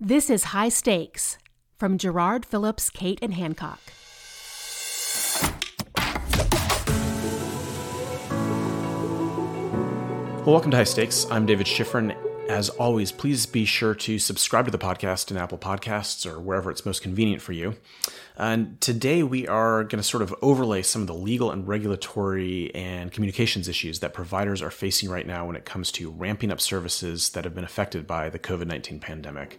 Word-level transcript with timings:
This 0.00 0.28
is 0.28 0.44
High 0.44 0.70
Stakes 0.70 1.38
from 1.78 1.98
Jarrard 1.98 2.44
Phillips, 2.44 2.90
Cate, 2.90 3.20
and 3.22 3.32
Hancock. 3.32 3.78
Well, 10.42 10.52
welcome 10.52 10.72
to 10.72 10.76
High 10.76 10.82
Stakes. 10.82 11.30
I'm 11.30 11.46
David 11.46 11.66
Schifrin. 11.66 12.16
As 12.48 12.68
always, 12.68 13.10
please 13.10 13.46
be 13.46 13.64
sure 13.64 13.94
to 13.94 14.18
subscribe 14.18 14.66
to 14.66 14.70
the 14.70 14.78
podcast 14.78 15.30
in 15.30 15.38
Apple 15.38 15.56
Podcasts 15.56 16.30
or 16.30 16.38
wherever 16.38 16.70
it's 16.70 16.84
most 16.84 17.00
convenient 17.00 17.40
for 17.40 17.52
you. 17.52 17.74
And 18.36 18.78
today 18.82 19.22
we 19.22 19.48
are 19.48 19.82
going 19.82 19.96
to 19.96 20.02
sort 20.02 20.22
of 20.22 20.34
overlay 20.42 20.82
some 20.82 21.00
of 21.00 21.08
the 21.08 21.14
legal 21.14 21.50
and 21.50 21.66
regulatory 21.66 22.72
and 22.74 23.10
communications 23.10 23.66
issues 23.66 24.00
that 24.00 24.12
providers 24.12 24.60
are 24.60 24.70
facing 24.70 25.08
right 25.08 25.26
now 25.26 25.46
when 25.46 25.56
it 25.56 25.64
comes 25.64 25.90
to 25.92 26.10
ramping 26.10 26.52
up 26.52 26.60
services 26.60 27.30
that 27.30 27.44
have 27.44 27.54
been 27.54 27.64
affected 27.64 28.06
by 28.06 28.28
the 28.28 28.38
COVID 28.38 28.66
19 28.66 29.00
pandemic. 29.00 29.58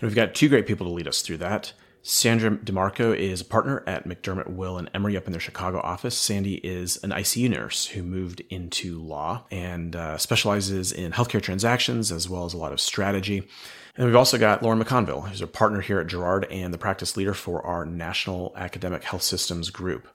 And 0.00 0.08
we've 0.08 0.16
got 0.16 0.34
two 0.34 0.48
great 0.48 0.66
people 0.66 0.86
to 0.86 0.92
lead 0.92 1.06
us 1.06 1.22
through 1.22 1.38
that. 1.38 1.72
Sandra 2.10 2.52
DeMarco 2.52 3.14
is 3.14 3.42
a 3.42 3.44
partner 3.44 3.84
at 3.86 4.08
McDermott 4.08 4.48
Will 4.48 4.78
and 4.78 4.88
Emery 4.94 5.14
up 5.14 5.26
in 5.26 5.32
their 5.32 5.40
Chicago 5.42 5.78
office. 5.80 6.16
Sandy 6.16 6.54
is 6.54 6.96
an 7.04 7.10
ICU 7.10 7.50
nurse 7.50 7.84
who 7.88 8.02
moved 8.02 8.40
into 8.48 8.98
law 8.98 9.44
and 9.50 9.94
uh, 9.94 10.16
specializes 10.16 10.90
in 10.90 11.12
healthcare 11.12 11.42
transactions 11.42 12.10
as 12.10 12.26
well 12.26 12.46
as 12.46 12.54
a 12.54 12.56
lot 12.56 12.72
of 12.72 12.80
strategy. 12.80 13.46
And 13.94 14.06
we've 14.06 14.16
also 14.16 14.38
got 14.38 14.62
Lauren 14.62 14.82
McConville, 14.82 15.28
who's 15.28 15.42
a 15.42 15.46
partner 15.46 15.82
here 15.82 16.00
at 16.00 16.06
Jarrard 16.06 16.46
and 16.50 16.72
the 16.72 16.78
practice 16.78 17.14
leader 17.14 17.34
for 17.34 17.60
our 17.66 17.84
National 17.84 18.54
Academic 18.56 19.04
Health 19.04 19.22
Systems 19.22 19.68
Group. 19.68 20.08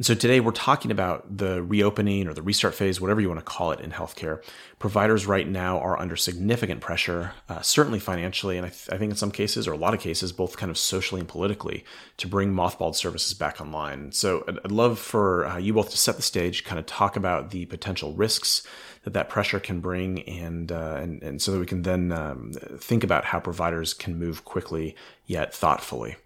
And 0.00 0.06
so 0.06 0.14
today 0.14 0.40
we're 0.40 0.52
talking 0.52 0.90
about 0.90 1.36
the 1.36 1.62
reopening 1.62 2.26
or 2.26 2.32
the 2.32 2.40
restart 2.40 2.74
phase, 2.74 3.02
whatever 3.02 3.20
you 3.20 3.28
want 3.28 3.38
to 3.38 3.44
call 3.44 3.72
it 3.72 3.80
in 3.80 3.90
healthcare. 3.90 4.42
Providers 4.78 5.26
right 5.26 5.46
now 5.46 5.78
are 5.78 6.00
under 6.00 6.16
significant 6.16 6.80
pressure, 6.80 7.32
uh, 7.50 7.60
certainly 7.60 7.98
financially, 7.98 8.56
and 8.56 8.64
I, 8.64 8.70
th- 8.70 8.88
I, 8.90 8.96
think 8.96 9.10
in 9.10 9.16
some 9.18 9.30
cases, 9.30 9.68
or 9.68 9.72
a 9.72 9.76
lot 9.76 9.92
of 9.92 10.00
cases, 10.00 10.32
both 10.32 10.56
kind 10.56 10.70
of 10.70 10.78
socially 10.78 11.20
and 11.20 11.28
politically, 11.28 11.84
to 12.16 12.26
bring 12.26 12.50
mothballed 12.54 12.96
services 12.96 13.34
back 13.34 13.60
online. 13.60 14.10
So 14.12 14.42
I'd, 14.48 14.58
I'd 14.64 14.72
love 14.72 14.98
for 14.98 15.44
uh, 15.44 15.58
you 15.58 15.74
both 15.74 15.90
to 15.90 15.98
set 15.98 16.16
the 16.16 16.22
stage, 16.22 16.64
kind 16.64 16.78
of 16.78 16.86
talk 16.86 17.14
about 17.14 17.50
the 17.50 17.66
potential 17.66 18.14
risks 18.14 18.66
that 19.04 19.12
that 19.12 19.28
pressure 19.28 19.60
can 19.60 19.80
bring, 19.80 20.22
and 20.22 20.72
uh, 20.72 20.96
and, 20.98 21.22
and 21.22 21.42
so 21.42 21.52
that 21.52 21.58
we 21.58 21.66
can 21.66 21.82
then 21.82 22.10
um, 22.10 22.52
think 22.78 23.04
about 23.04 23.26
how 23.26 23.38
providers 23.38 23.92
can 23.92 24.18
move 24.18 24.46
quickly 24.46 24.96
yet 25.26 25.52
thoughtfully. 25.52 26.16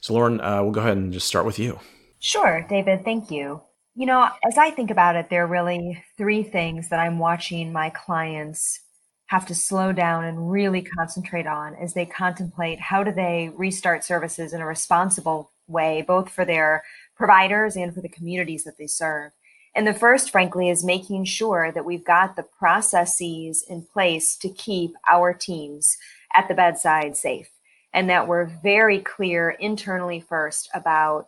So 0.00 0.12
Lauren, 0.12 0.40
uh, 0.40 0.60
we'll 0.64 0.72
go 0.72 0.80
ahead 0.80 0.96
and 0.96 1.12
just 1.12 1.28
start 1.28 1.46
with 1.46 1.60
you. 1.60 1.78
Sure, 2.24 2.64
David, 2.68 3.04
thank 3.04 3.32
you. 3.32 3.60
You 3.96 4.06
know, 4.06 4.28
as 4.44 4.56
I 4.56 4.70
think 4.70 4.92
about 4.92 5.16
it, 5.16 5.28
there 5.28 5.42
are 5.42 5.48
really 5.48 6.00
three 6.16 6.44
things 6.44 6.88
that 6.88 7.00
I'm 7.00 7.18
watching 7.18 7.72
my 7.72 7.90
clients 7.90 8.78
have 9.26 9.44
to 9.46 9.56
slow 9.56 9.90
down 9.90 10.24
and 10.24 10.48
really 10.48 10.82
concentrate 10.82 11.48
on 11.48 11.74
as 11.74 11.94
they 11.94 12.06
contemplate 12.06 12.78
how 12.78 13.02
do 13.02 13.10
they 13.10 13.50
restart 13.56 14.04
services 14.04 14.52
in 14.52 14.60
a 14.60 14.66
responsible 14.66 15.50
way, 15.66 16.04
both 16.06 16.28
for 16.30 16.44
their 16.44 16.84
providers 17.16 17.74
and 17.74 17.92
for 17.92 18.00
the 18.00 18.08
communities 18.08 18.62
that 18.62 18.78
they 18.78 18.86
serve. 18.86 19.32
And 19.74 19.84
the 19.84 19.92
first, 19.92 20.30
frankly, 20.30 20.70
is 20.70 20.84
making 20.84 21.24
sure 21.24 21.72
that 21.72 21.84
we've 21.84 22.04
got 22.04 22.36
the 22.36 22.44
processes 22.44 23.64
in 23.68 23.82
place 23.92 24.36
to 24.36 24.48
keep 24.48 24.94
our 25.10 25.34
teams 25.34 25.96
at 26.34 26.46
the 26.46 26.54
bedside 26.54 27.16
safe 27.16 27.50
and 27.92 28.08
that 28.08 28.28
we're 28.28 28.44
very 28.62 29.00
clear 29.00 29.50
internally 29.50 30.20
first 30.20 30.70
about 30.72 31.26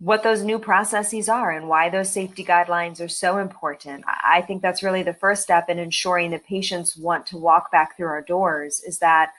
what 0.00 0.22
those 0.22 0.42
new 0.42 0.58
processes 0.58 1.28
are 1.28 1.50
and 1.50 1.68
why 1.68 1.90
those 1.90 2.10
safety 2.10 2.42
guidelines 2.42 3.04
are 3.04 3.08
so 3.08 3.36
important. 3.36 4.02
I 4.06 4.40
think 4.40 4.62
that's 4.62 4.82
really 4.82 5.02
the 5.02 5.12
first 5.12 5.42
step 5.42 5.68
in 5.68 5.78
ensuring 5.78 6.30
that 6.30 6.46
patients 6.46 6.96
want 6.96 7.26
to 7.26 7.36
walk 7.36 7.70
back 7.70 7.96
through 7.96 8.08
our 8.08 8.22
doors 8.22 8.80
is 8.80 8.98
that 9.00 9.32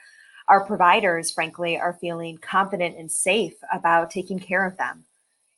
our 0.48 0.64
providers, 0.64 1.32
frankly, 1.32 1.78
are 1.78 1.98
feeling 2.00 2.38
confident 2.38 2.96
and 2.96 3.10
safe 3.10 3.54
about 3.72 4.10
taking 4.10 4.38
care 4.38 4.64
of 4.64 4.76
them 4.76 5.04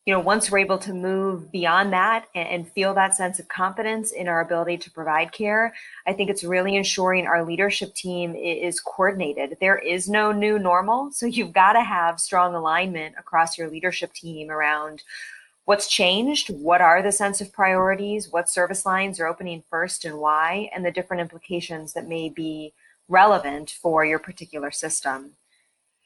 you 0.07 0.13
know, 0.13 0.21
once 0.21 0.51
we're 0.51 0.59
able 0.59 0.77
to 0.77 0.93
move 0.93 1.51
beyond 1.51 1.93
that 1.95 2.27
and, 2.35 2.69
feel 2.69 2.93
that 2.93 3.15
sense 3.15 3.39
of 3.39 3.49
confidence 3.49 4.13
in 4.13 4.29
our 4.29 4.41
ability 4.41 4.77
to 4.77 4.91
provide 4.91 5.33
care, 5.33 5.73
I 6.07 6.13
think 6.13 6.29
it's 6.29 6.45
really 6.45 6.77
ensuring 6.77 7.27
our 7.27 7.43
leadership 7.45 7.95
team 7.95 8.35
is 8.35 8.81
coordinated. 8.81 9.57
There 9.61 9.79
is 9.79 10.09
no 10.09 10.31
new 10.31 10.59
normal. 10.59 11.11
So 11.13 11.25
you've 11.25 11.53
got 11.53 11.73
to 11.73 11.83
have 11.83 12.21
strong 12.21 12.55
alignment 12.55 13.15
across 13.19 13.57
your 13.57 13.71
leadership 13.71 14.13
team 14.13 14.51
around 14.51 15.03
what's 15.65 15.89
changed, 15.89 16.51
what 16.51 16.83
are 16.83 17.03
the 17.03 17.13
sense 17.13 17.41
of 17.41 17.53
priorities, 17.53 18.31
what 18.31 18.51
service 18.51 18.85
lines 18.85 19.19
are 19.19 19.27
opening 19.27 19.63
first 19.71 20.05
and 20.05 20.19
why, 20.19 20.69
and 20.75 20.85
the 20.85 20.91
different 20.91 21.23
implications 21.23 21.95
that 21.95 22.07
may 22.07 22.29
be 22.29 22.75
relevant 23.09 23.71
for 23.71 24.05
your 24.05 24.19
particular 24.19 24.71
system. 24.71 25.31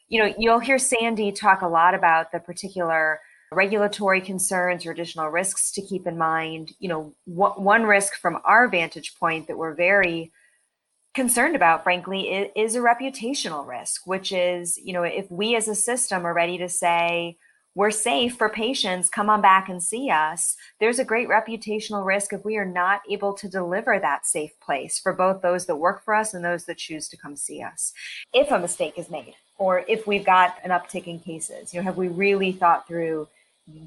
You 0.08 0.22
know, 0.22 0.34
you'll 0.38 0.60
hear 0.60 0.78
Sandy 0.78 1.32
talk 1.32 1.62
a 1.62 1.68
lot 1.68 1.94
about 1.94 2.30
the 2.30 2.38
particular 2.38 3.20
regulatory 3.52 4.20
concerns 4.20 4.84
or 4.84 4.92
additional 4.92 5.28
risks 5.28 5.70
to 5.72 5.82
keep 5.82 6.06
in 6.06 6.18
mind. 6.18 6.72
You 6.78 6.88
know, 6.88 7.14
one 7.26 7.84
risk 7.84 8.14
from 8.14 8.38
our 8.44 8.68
vantage 8.68 9.14
point 9.18 9.46
that 9.46 9.58
we're 9.58 9.74
very 9.74 10.32
concerned 11.14 11.56
about, 11.56 11.82
frankly, 11.82 12.28
is, 12.28 12.50
is 12.54 12.76
a 12.76 12.80
reputational 12.80 13.66
risk, 13.66 14.06
which 14.06 14.32
is, 14.32 14.78
you 14.78 14.92
know, 14.92 15.02
if 15.02 15.30
we 15.30 15.56
as 15.56 15.68
a 15.68 15.74
system 15.74 16.24
are 16.24 16.34
ready 16.34 16.58
to 16.58 16.68
say, 16.68 17.36
we're 17.74 17.90
safe 17.92 18.36
for 18.36 18.48
patients, 18.48 19.08
come 19.08 19.30
on 19.30 19.40
back 19.40 19.68
and 19.68 19.80
see 19.80 20.10
us. 20.10 20.56
There's 20.80 20.98
a 20.98 21.04
great 21.04 21.28
reputational 21.28 22.04
risk 22.04 22.32
if 22.32 22.44
we 22.44 22.56
are 22.56 22.64
not 22.64 23.02
able 23.08 23.34
to 23.34 23.48
deliver 23.48 24.00
that 24.00 24.26
safe 24.26 24.50
place 24.60 24.98
for 24.98 25.12
both 25.12 25.42
those 25.42 25.66
that 25.66 25.76
work 25.76 26.04
for 26.04 26.14
us 26.14 26.34
and 26.34 26.44
those 26.44 26.64
that 26.64 26.78
choose 26.78 27.08
to 27.08 27.16
come 27.16 27.36
see 27.36 27.62
us. 27.62 27.92
If 28.32 28.50
a 28.50 28.58
mistake 28.58 28.94
is 28.98 29.10
made, 29.10 29.34
or 29.58 29.84
if 29.86 30.06
we've 30.06 30.24
got 30.24 30.58
an 30.64 30.70
uptick 30.70 31.06
in 31.06 31.20
cases, 31.20 31.72
you 31.72 31.78
know, 31.78 31.84
have 31.84 31.96
we 31.96 32.08
really 32.08 32.50
thought 32.50 32.88
through 32.88 33.28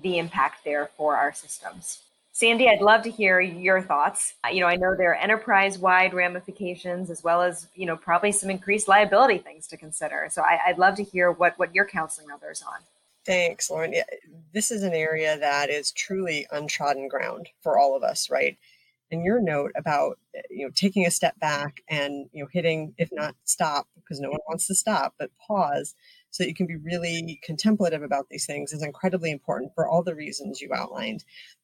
the 0.01 0.17
impact 0.17 0.63
there 0.63 0.89
for 0.97 1.15
our 1.15 1.33
systems. 1.33 1.99
Sandy, 2.33 2.69
I'd 2.69 2.81
love 2.81 3.03
to 3.03 3.11
hear 3.11 3.41
your 3.41 3.81
thoughts. 3.81 4.35
You 4.51 4.61
know, 4.61 4.67
I 4.67 4.77
know 4.77 4.95
there 4.95 5.11
are 5.11 5.15
enterprise-wide 5.15 6.13
ramifications 6.13 7.09
as 7.09 7.23
well 7.23 7.41
as, 7.41 7.67
you 7.75 7.85
know, 7.85 7.97
probably 7.97 8.31
some 8.31 8.49
increased 8.49 8.87
liability 8.87 9.39
things 9.39 9.67
to 9.67 9.77
consider. 9.77 10.27
So 10.31 10.41
I, 10.41 10.59
would 10.69 10.79
love 10.79 10.95
to 10.95 11.03
hear 11.03 11.31
what 11.31 11.59
what 11.59 11.75
you're 11.75 11.85
counseling 11.85 12.31
others 12.31 12.63
on. 12.65 12.79
Thanks, 13.25 13.69
Lauren. 13.69 13.93
Yeah, 13.93 14.05
this 14.53 14.71
is 14.71 14.83
an 14.83 14.93
area 14.93 15.37
that 15.37 15.69
is 15.69 15.91
truly 15.91 16.47
untrodden 16.51 17.07
ground 17.07 17.49
for 17.61 17.77
all 17.77 17.95
of 17.95 18.03
us, 18.03 18.29
right? 18.29 18.57
And 19.11 19.25
your 19.25 19.41
note 19.41 19.73
about 19.75 20.17
you 20.49 20.65
know 20.65 20.71
taking 20.73 21.05
a 21.05 21.11
step 21.11 21.37
back 21.39 21.81
and 21.89 22.29
you 22.31 22.43
know 22.43 22.49
hitting, 22.51 22.95
if 22.97 23.09
not 23.11 23.35
stop, 23.43 23.87
because 23.95 24.21
no 24.21 24.29
one 24.29 24.39
wants 24.47 24.67
to 24.67 24.75
stop, 24.75 25.15
but 25.19 25.31
pause 25.45 25.95
so 26.31 26.43
that 26.43 26.49
you 26.49 26.55
can 26.55 26.65
be 26.65 26.77
really 26.77 27.39
contemplative 27.43 28.01
about 28.01 28.27
these 28.29 28.45
things 28.45 28.73
is 28.73 28.83
incredibly 28.83 29.31
important 29.31 29.71
for 29.75 29.87
all 29.87 30.01
the 30.01 30.15
reasons 30.15 30.61
you 30.61 30.73
outlined. 30.73 31.23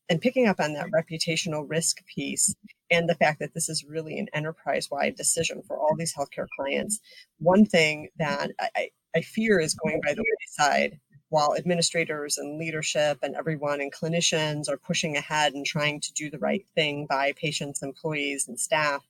And 0.09 0.21
picking 0.21 0.47
up 0.47 0.59
on 0.59 0.73
that 0.73 0.91
reputational 0.91 1.65
risk 1.67 2.05
piece 2.05 2.53
and 2.91 3.09
the 3.09 3.15
fact 3.15 3.39
that 3.39 3.53
this 3.53 3.67
is 3.67 3.83
really 3.83 4.19
an 4.19 4.27
enterprise 4.33 4.89
wide 4.91 5.15
decision 5.15 5.63
for 5.67 5.77
all 5.77 5.95
these 5.95 6.13
healthcare 6.13 6.47
clients, 6.57 6.99
one 7.39 7.65
thing 7.65 8.09
that 8.17 8.51
I, 8.59 8.89
I 9.15 9.21
fear 9.21 9.59
is 9.59 9.73
going 9.73 10.01
by 10.05 10.13
the 10.13 10.23
wayside 10.23 10.99
while 11.29 11.55
administrators 11.57 12.37
and 12.37 12.57
leadership 12.57 13.17
and 13.21 13.35
everyone 13.35 13.81
and 13.81 13.93
clinicians 13.93 14.69
are 14.69 14.77
pushing 14.77 15.17
ahead 15.17 15.53
and 15.53 15.65
trying 15.65 15.99
to 15.99 16.13
do 16.13 16.29
the 16.29 16.39
right 16.39 16.65
thing 16.73 17.05
by 17.05 17.33
patients, 17.33 17.83
employees, 17.83 18.47
and 18.47 18.59
staff, 18.59 19.05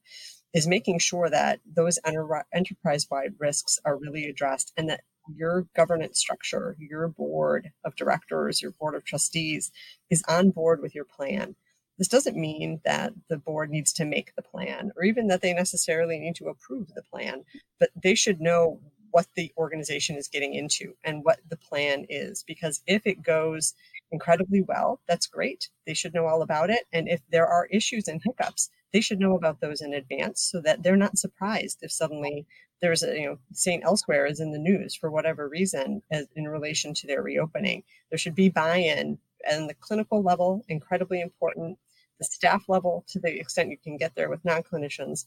is 0.52 0.66
making 0.66 0.98
sure 0.98 1.28
that 1.30 1.60
those 1.64 1.98
enter- 2.04 2.44
enterprise 2.52 3.06
wide 3.10 3.34
risks 3.38 3.78
are 3.84 3.96
really 3.96 4.24
addressed 4.24 4.72
and 4.76 4.88
that 4.88 5.02
your 5.34 5.66
governance 5.74 6.18
structure, 6.18 6.76
your 6.78 7.08
board 7.08 7.70
of 7.84 7.96
directors, 7.96 8.62
your 8.62 8.72
board 8.72 8.94
of 8.94 9.04
trustees 9.04 9.70
is 10.10 10.22
on 10.28 10.50
board 10.50 10.80
with 10.80 10.94
your 10.94 11.04
plan. 11.04 11.54
This 11.98 12.08
doesn't 12.08 12.36
mean 12.36 12.80
that 12.84 13.12
the 13.28 13.38
board 13.38 13.70
needs 13.70 13.92
to 13.94 14.04
make 14.04 14.34
the 14.36 14.42
plan 14.42 14.92
or 14.96 15.04
even 15.04 15.26
that 15.28 15.42
they 15.42 15.52
necessarily 15.52 16.18
need 16.18 16.36
to 16.36 16.48
approve 16.48 16.88
the 16.94 17.02
plan, 17.02 17.44
but 17.80 17.90
they 18.00 18.14
should 18.14 18.40
know 18.40 18.80
what 19.10 19.26
the 19.34 19.52
organization 19.56 20.16
is 20.16 20.28
getting 20.28 20.54
into 20.54 20.94
and 21.04 21.24
what 21.24 21.40
the 21.48 21.56
plan 21.56 22.06
is. 22.08 22.44
Because 22.46 22.82
if 22.86 23.06
it 23.06 23.22
goes 23.22 23.74
incredibly 24.12 24.62
well, 24.62 25.00
that's 25.08 25.26
great. 25.26 25.68
They 25.86 25.94
should 25.94 26.14
know 26.14 26.26
all 26.26 26.42
about 26.42 26.70
it. 26.70 26.84
And 26.92 27.08
if 27.08 27.20
there 27.30 27.46
are 27.46 27.66
issues 27.66 28.08
and 28.08 28.20
hiccups, 28.24 28.70
they 28.92 29.00
should 29.00 29.20
know 29.20 29.34
about 29.36 29.60
those 29.60 29.80
in 29.80 29.92
advance 29.92 30.40
so 30.40 30.60
that 30.62 30.82
they're 30.82 30.96
not 30.96 31.18
surprised 31.18 31.78
if 31.82 31.92
suddenly 31.92 32.46
there's 32.80 33.02
a 33.02 33.18
you 33.18 33.26
know 33.26 33.38
St. 33.52 33.84
Elsewhere 33.84 34.26
is 34.26 34.40
in 34.40 34.52
the 34.52 34.58
news 34.58 34.94
for 34.94 35.10
whatever 35.10 35.48
reason 35.48 36.02
as 36.10 36.26
in 36.36 36.48
relation 36.48 36.94
to 36.94 37.06
their 37.06 37.22
reopening. 37.22 37.82
There 38.10 38.18
should 38.18 38.34
be 38.34 38.48
buy-in 38.48 39.18
and 39.48 39.68
the 39.68 39.74
clinical 39.74 40.22
level 40.22 40.64
incredibly 40.68 41.20
important, 41.20 41.78
the 42.18 42.24
staff 42.24 42.64
level 42.68 43.04
to 43.08 43.20
the 43.20 43.38
extent 43.38 43.70
you 43.70 43.78
can 43.78 43.96
get 43.96 44.14
there 44.14 44.28
with 44.28 44.44
non-clinicians, 44.44 45.26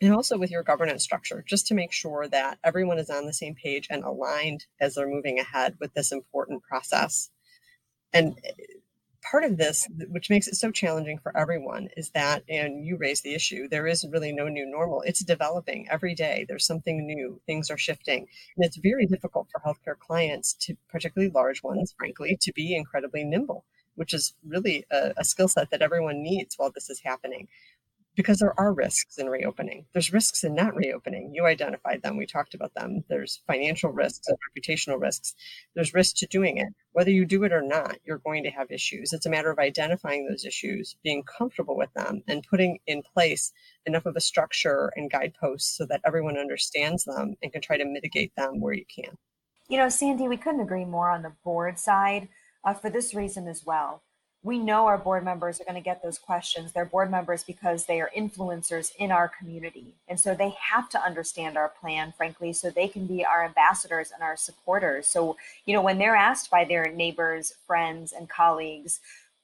and 0.00 0.14
also 0.14 0.38
with 0.38 0.50
your 0.50 0.62
governance 0.62 1.02
structure, 1.02 1.44
just 1.46 1.66
to 1.66 1.74
make 1.74 1.92
sure 1.92 2.26
that 2.28 2.58
everyone 2.64 2.98
is 2.98 3.10
on 3.10 3.26
the 3.26 3.32
same 3.32 3.54
page 3.54 3.88
and 3.90 4.04
aligned 4.04 4.66
as 4.80 4.94
they're 4.94 5.08
moving 5.08 5.38
ahead 5.38 5.76
with 5.80 5.92
this 5.94 6.12
important 6.12 6.62
process. 6.62 7.30
And 8.12 8.38
part 9.30 9.44
of 9.44 9.56
this, 9.56 9.86
which 10.08 10.30
makes 10.30 10.48
it 10.48 10.56
so 10.56 10.70
challenging 10.70 11.18
for 11.18 11.36
everyone, 11.36 11.88
is 11.96 12.10
that, 12.10 12.42
and 12.48 12.84
you 12.84 12.96
raise 12.96 13.20
the 13.20 13.34
issue, 13.34 13.68
there 13.68 13.86
is 13.86 14.06
really 14.10 14.32
no 14.32 14.48
new 14.48 14.66
normal. 14.66 15.02
It's 15.02 15.22
developing 15.22 15.88
every 15.88 16.14
day. 16.14 16.44
There's 16.48 16.66
something 16.66 17.06
new, 17.06 17.40
things 17.46 17.70
are 17.70 17.78
shifting. 17.78 18.26
And 18.56 18.64
it's 18.64 18.76
very 18.76 19.06
difficult 19.06 19.48
for 19.50 19.60
healthcare 19.60 19.98
clients 19.98 20.54
to, 20.54 20.76
particularly 20.88 21.30
large 21.32 21.62
ones, 21.62 21.94
frankly, 21.96 22.38
to 22.40 22.52
be 22.52 22.74
incredibly 22.74 23.22
nimble, 23.22 23.64
which 23.94 24.12
is 24.12 24.34
really 24.44 24.84
a, 24.90 25.12
a 25.16 25.24
skill 25.24 25.48
set 25.48 25.70
that 25.70 25.82
everyone 25.82 26.22
needs 26.22 26.56
while 26.56 26.72
this 26.72 26.90
is 26.90 27.00
happening 27.00 27.46
because 28.16 28.38
there 28.38 28.58
are 28.58 28.72
risks 28.72 29.18
in 29.18 29.28
reopening. 29.28 29.86
There's 29.92 30.12
risks 30.12 30.42
in 30.44 30.54
not 30.54 30.74
reopening. 30.74 31.32
You 31.34 31.46
identified 31.46 32.02
them. 32.02 32.16
We 32.16 32.26
talked 32.26 32.54
about 32.54 32.74
them. 32.74 33.04
There's 33.08 33.42
financial 33.46 33.90
risks 33.90 34.26
and 34.28 34.36
reputational 34.56 35.00
risks. 35.00 35.34
There's 35.74 35.94
risk 35.94 36.16
to 36.16 36.26
doing 36.26 36.58
it. 36.58 36.68
Whether 36.92 37.10
you 37.10 37.24
do 37.24 37.44
it 37.44 37.52
or 37.52 37.62
not, 37.62 37.98
you're 38.04 38.18
going 38.18 38.42
to 38.44 38.50
have 38.50 38.70
issues. 38.70 39.12
It's 39.12 39.26
a 39.26 39.30
matter 39.30 39.50
of 39.50 39.58
identifying 39.58 40.26
those 40.26 40.44
issues, 40.44 40.96
being 41.04 41.22
comfortable 41.22 41.76
with 41.76 41.92
them, 41.94 42.22
and 42.26 42.46
putting 42.48 42.78
in 42.86 43.02
place 43.02 43.52
enough 43.86 44.06
of 44.06 44.16
a 44.16 44.20
structure 44.20 44.92
and 44.96 45.10
guideposts 45.10 45.76
so 45.76 45.86
that 45.86 46.00
everyone 46.04 46.36
understands 46.36 47.04
them 47.04 47.36
and 47.42 47.52
can 47.52 47.62
try 47.62 47.76
to 47.76 47.84
mitigate 47.84 48.34
them 48.36 48.60
where 48.60 48.74
you 48.74 48.84
can. 48.92 49.16
You 49.68 49.78
know, 49.78 49.88
Sandy, 49.88 50.26
we 50.26 50.36
couldn't 50.36 50.60
agree 50.60 50.84
more 50.84 51.10
on 51.10 51.22
the 51.22 51.32
board 51.44 51.78
side 51.78 52.28
uh, 52.64 52.74
for 52.74 52.90
this 52.90 53.14
reason 53.14 53.46
as 53.46 53.64
well 53.64 54.02
we 54.42 54.58
know 54.58 54.86
our 54.86 54.96
board 54.96 55.22
members 55.22 55.60
are 55.60 55.64
going 55.64 55.74
to 55.74 55.82
get 55.82 56.02
those 56.02 56.18
questions. 56.18 56.72
They're 56.72 56.86
board 56.86 57.10
members 57.10 57.44
because 57.44 57.84
they 57.84 58.00
are 58.00 58.10
influencers 58.16 58.92
in 58.98 59.12
our 59.12 59.28
community. 59.28 59.94
And 60.08 60.18
so 60.18 60.34
they 60.34 60.54
have 60.58 60.88
to 60.90 61.02
understand 61.02 61.58
our 61.58 61.68
plan, 61.68 62.14
frankly, 62.16 62.54
so 62.54 62.70
they 62.70 62.88
can 62.88 63.06
be 63.06 63.24
our 63.24 63.44
ambassadors 63.44 64.12
and 64.12 64.22
our 64.22 64.36
supporters. 64.36 65.06
So, 65.06 65.36
you 65.66 65.74
know, 65.74 65.82
when 65.82 65.98
they're 65.98 66.16
asked 66.16 66.50
by 66.50 66.64
their 66.64 66.90
neighbors, 66.90 67.54
friends, 67.66 68.12
and 68.12 68.30
colleagues, 68.30 69.00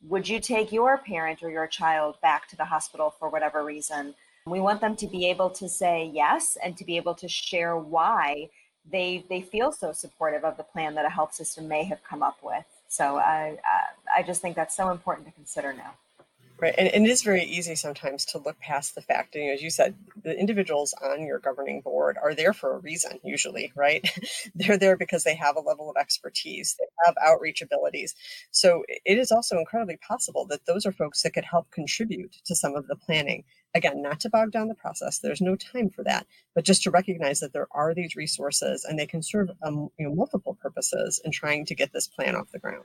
would 0.09 0.29
you 0.29 0.41
take 0.41 0.73
your 0.73 0.97
parent 0.97 1.43
or 1.43 1.51
your 1.51 1.67
child 1.67 2.17
back 2.23 2.49
to 2.49 2.57
the 2.57 2.65
hospital 2.65 3.15
for 3.19 3.29
whatever 3.29 3.65
reason? 3.65 4.15
We 4.47 4.61
want 4.61 4.81
them 4.81 4.97
to 4.97 5.07
be 5.07 5.29
able 5.29 5.51
to 5.51 5.69
say 5.69 6.11
yes 6.13 6.57
and 6.63 6.77
to 6.79 6.85
be 6.85 6.97
able 6.97 7.15
to 7.17 7.29
share 7.29 7.77
why 7.77 8.49
they 8.91 9.25
they 9.29 9.41
feel 9.41 9.73
so 9.73 9.93
supportive 9.93 10.45
of 10.45 10.57
the 10.57 10.63
plan 10.63 10.95
that 10.95 11.05
a 11.05 11.11
health 11.11 11.35
system 11.35 11.67
may 11.67 11.83
have 11.85 12.03
come 12.05 12.23
up 12.23 12.39
with. 12.43 12.65
So 12.89 13.17
I, 13.17 13.59
uh, 13.59 13.96
I 14.15 14.23
just 14.23 14.43
think 14.43 14.57
that's 14.57 14.77
so 14.77 14.91
important 14.91 15.27
to 15.27 15.33
consider 15.33 15.73
now. 15.73 15.95
Right. 16.59 16.75
And, 16.79 16.89
and, 16.89 17.07
it 17.07 17.11
is 17.11 17.23
very 17.23 17.45
easy 17.45 17.75
sometimes 17.75 18.25
to 18.27 18.39
look 18.39 18.59
past 18.61 18.95
the 18.95 19.03
fact, 19.03 19.35
and 19.35 19.45
you 19.45 19.53
as 19.53 19.63
you 19.63 19.69
said, 19.69 19.95
the 20.25 20.39
individuals 20.39 20.95
on 21.05 21.27
your 21.27 21.39
governing 21.39 21.83
board 21.83 22.17
are 22.23 22.35
there 22.35 22.55
for 22.55 22.73
a 22.73 22.79
reason, 22.79 23.21
usually, 23.23 23.73
right? 23.77 24.09
They're 24.55 24.79
there 24.79 24.97
because 24.97 25.23
they 25.23 25.35
have 25.35 25.57
a 25.57 25.61
level 25.61 25.91
of 25.91 25.97
expertise, 25.99 26.75
they 26.79 26.87
have 27.05 27.15
outreach 27.23 27.61
abilities. 27.61 28.15
So 28.53 28.85
it 28.89 29.19
is 29.19 29.31
also 29.31 29.59
incredibly 29.59 29.99
possible 29.99 30.47
that 30.47 30.65
those 30.65 30.87
are 30.87 30.93
folks 30.93 31.21
that 31.23 31.35
could 31.35 31.45
help 31.45 31.71
contribute 31.73 32.33
to 32.47 32.55
some 32.55 32.75
of 32.75 32.87
the 32.87 32.97
planning. 32.97 33.45
Again, 33.75 34.01
not 34.01 34.21
to 34.21 34.31
bog 34.31 34.51
down 34.51 34.69
the 34.69 34.75
process, 34.75 35.19
there's 35.19 35.43
no 35.43 35.57
time 35.57 35.91
for 35.91 36.05
that, 36.05 36.27
but 36.55 36.65
just 36.65 36.83
to 36.85 36.91
recognize 36.91 37.41
that 37.41 37.53
there 37.53 37.69
are 37.73 37.93
these 37.93 38.17
resources 38.17 38.83
and 38.83 38.99
they 38.99 39.07
can 39.07 39.23
serve 39.23 39.51
um, 39.63 39.91
you 39.99 40.09
know, 40.09 40.15
multiple 40.15 40.57
purposes 40.63 41.21
in 41.23 41.33
trying 41.33 41.67
to 41.67 41.75
get 41.75 41.93
this 41.93 42.09
plan 42.09 42.35
off 42.35 42.51
the 42.51 42.59
ground. 42.59 42.85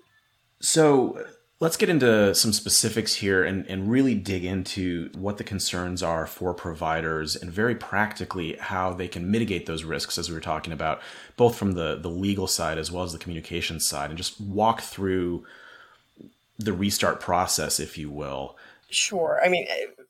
So 0.62 1.26
let's 1.60 1.78
get 1.78 1.90
into 1.90 2.34
some 2.34 2.54
specifics 2.54 3.16
here 3.16 3.44
and, 3.44 3.66
and 3.68 3.90
really 3.90 4.16
dig 4.16 4.44
into 4.46 5.10
what 5.16 5.38
the 5.38 5.44
concerns 5.44 6.02
are 6.02 6.26
for 6.26 6.54
providers 6.54 7.36
and 7.36 7.52
very 7.52 7.76
practically 7.76 8.56
how 8.60 8.94
they 8.94 9.08
can 9.08 9.30
mitigate 9.30 9.68
those 9.68 9.84
risks 9.84 10.18
as 10.18 10.30
we 10.30 10.36
were 10.36 10.42
talking 10.42 10.74
about, 10.74 11.02
both 11.38 11.56
from 11.56 11.74
the, 11.74 11.98
the 11.98 12.10
legal 12.10 12.48
side 12.48 12.78
as 12.78 12.92
well 12.92 13.04
as 13.04 13.12
the 13.12 13.20
communication 13.20 13.80
side, 13.80 14.10
and 14.10 14.18
just 14.18 14.42
walk 14.42 14.82
through 14.82 15.46
the 16.58 16.74
restart 16.74 17.20
process, 17.20 17.80
if 17.80 17.98
you 17.98 18.10
will. 18.10 18.56
Sure. 18.90 19.40
I 19.44 19.50
mean, 19.50 19.68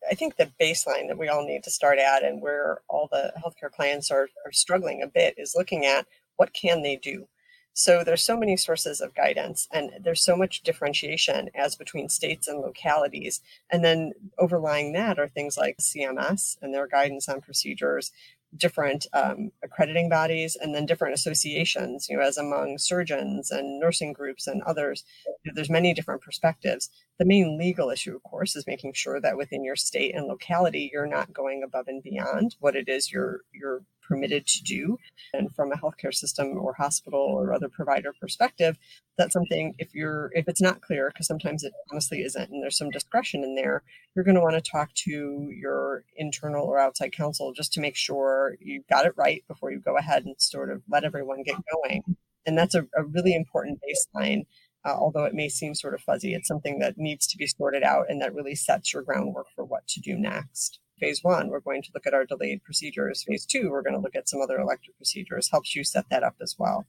I 0.09 0.15
think 0.15 0.35
the 0.35 0.51
baseline 0.59 1.07
that 1.07 1.17
we 1.17 1.27
all 1.27 1.45
need 1.45 1.63
to 1.63 1.71
start 1.71 1.99
at 1.99 2.23
and 2.23 2.41
where 2.41 2.79
all 2.87 3.07
the 3.11 3.33
healthcare 3.37 3.71
clients 3.71 4.09
are, 4.09 4.27
are 4.45 4.51
struggling 4.51 5.01
a 5.01 5.07
bit 5.07 5.35
is 5.37 5.53
looking 5.55 5.85
at 5.85 6.07
what 6.37 6.53
can 6.53 6.81
they 6.81 6.95
do 6.95 7.27
so 7.73 8.03
there's 8.03 8.23
so 8.23 8.37
many 8.37 8.57
sources 8.57 8.99
of 8.99 9.15
guidance 9.15 9.67
and 9.71 9.91
there's 10.01 10.23
so 10.23 10.35
much 10.35 10.61
differentiation 10.61 11.49
as 11.55 11.75
between 11.75 12.09
states 12.09 12.47
and 12.47 12.59
localities. 12.59 13.41
And 13.71 13.83
then 13.83 14.11
overlying 14.37 14.93
that 14.93 15.19
are 15.19 15.29
things 15.29 15.57
like 15.57 15.77
CMS 15.77 16.57
and 16.61 16.73
their 16.73 16.87
guidance 16.87 17.29
on 17.29 17.41
procedures, 17.41 18.11
different 18.55 19.07
um, 19.13 19.51
accrediting 19.63 20.09
bodies, 20.09 20.57
and 20.59 20.75
then 20.75 20.85
different 20.85 21.13
associations, 21.13 22.09
you 22.09 22.17
know, 22.17 22.23
as 22.23 22.37
among 22.37 22.77
surgeons 22.77 23.49
and 23.51 23.79
nursing 23.79 24.11
groups 24.11 24.47
and 24.47 24.61
others. 24.63 25.05
You 25.25 25.51
know, 25.51 25.55
there's 25.55 25.69
many 25.69 25.93
different 25.93 26.21
perspectives. 26.21 26.89
The 27.21 27.27
main 27.27 27.55
legal 27.55 27.91
issue, 27.91 28.15
of 28.15 28.23
course, 28.23 28.55
is 28.55 28.65
making 28.65 28.93
sure 28.93 29.21
that 29.21 29.37
within 29.37 29.63
your 29.63 29.75
state 29.75 30.15
and 30.15 30.25
locality, 30.25 30.89
you're 30.91 31.05
not 31.05 31.31
going 31.31 31.61
above 31.61 31.87
and 31.87 32.01
beyond 32.01 32.55
what 32.59 32.75
it 32.75 32.89
is 32.89 33.11
you're 33.11 33.41
you're 33.53 33.83
permitted 34.01 34.47
to 34.47 34.63
do. 34.63 34.97
And 35.31 35.53
from 35.53 35.71
a 35.71 35.75
healthcare 35.75 36.15
system 36.15 36.57
or 36.57 36.73
hospital 36.73 37.19
or 37.19 37.53
other 37.53 37.69
provider 37.69 38.11
perspective, 38.19 38.79
that's 39.19 39.33
something 39.33 39.75
if 39.77 39.93
you're 39.93 40.31
if 40.33 40.47
it's 40.47 40.63
not 40.63 40.81
clear, 40.81 41.11
because 41.11 41.27
sometimes 41.27 41.63
it 41.63 41.73
honestly 41.91 42.23
isn't, 42.23 42.49
and 42.49 42.63
there's 42.63 42.75
some 42.75 42.89
discretion 42.89 43.43
in 43.43 43.53
there, 43.53 43.83
you're 44.15 44.25
going 44.25 44.33
to 44.33 44.41
want 44.41 44.55
to 44.55 44.71
talk 44.71 44.91
to 45.05 45.47
your 45.55 46.03
internal 46.17 46.65
or 46.65 46.79
outside 46.79 47.11
counsel 47.11 47.53
just 47.53 47.71
to 47.73 47.81
make 47.81 47.95
sure 47.95 48.55
you 48.59 48.83
got 48.89 49.05
it 49.05 49.13
right 49.15 49.43
before 49.47 49.69
you 49.71 49.77
go 49.77 49.95
ahead 49.95 50.25
and 50.25 50.33
sort 50.39 50.71
of 50.71 50.81
let 50.89 51.03
everyone 51.03 51.43
get 51.43 51.57
going. 51.71 52.01
And 52.47 52.57
that's 52.57 52.73
a, 52.73 52.87
a 52.97 53.03
really 53.03 53.35
important 53.35 53.79
baseline. 53.79 54.47
Uh, 54.83 54.95
although 54.97 55.25
it 55.25 55.33
may 55.33 55.47
seem 55.47 55.75
sort 55.75 55.93
of 55.93 56.01
fuzzy, 56.01 56.33
it's 56.33 56.47
something 56.47 56.79
that 56.79 56.97
needs 56.97 57.27
to 57.27 57.37
be 57.37 57.45
sorted 57.45 57.83
out 57.83 58.07
and 58.09 58.21
that 58.21 58.33
really 58.33 58.55
sets 58.55 58.93
your 58.93 59.03
groundwork 59.03 59.45
for 59.55 59.63
what 59.63 59.87
to 59.87 59.99
do 59.99 60.17
next 60.17 60.79
phase 61.01 61.23
one, 61.23 61.49
we're 61.49 61.59
going 61.59 61.81
to 61.81 61.89
look 61.93 62.07
at 62.07 62.13
our 62.13 62.25
delayed 62.25 62.63
procedures. 62.63 63.23
Phase 63.23 63.45
two, 63.45 63.69
we're 63.71 63.81
going 63.81 63.95
to 63.95 63.99
look 63.99 64.15
at 64.15 64.29
some 64.29 64.39
other 64.39 64.59
elective 64.59 64.95
procedures, 64.95 65.49
helps 65.49 65.75
you 65.75 65.83
set 65.83 66.05
that 66.09 66.23
up 66.23 66.35
as 66.39 66.55
well. 66.57 66.85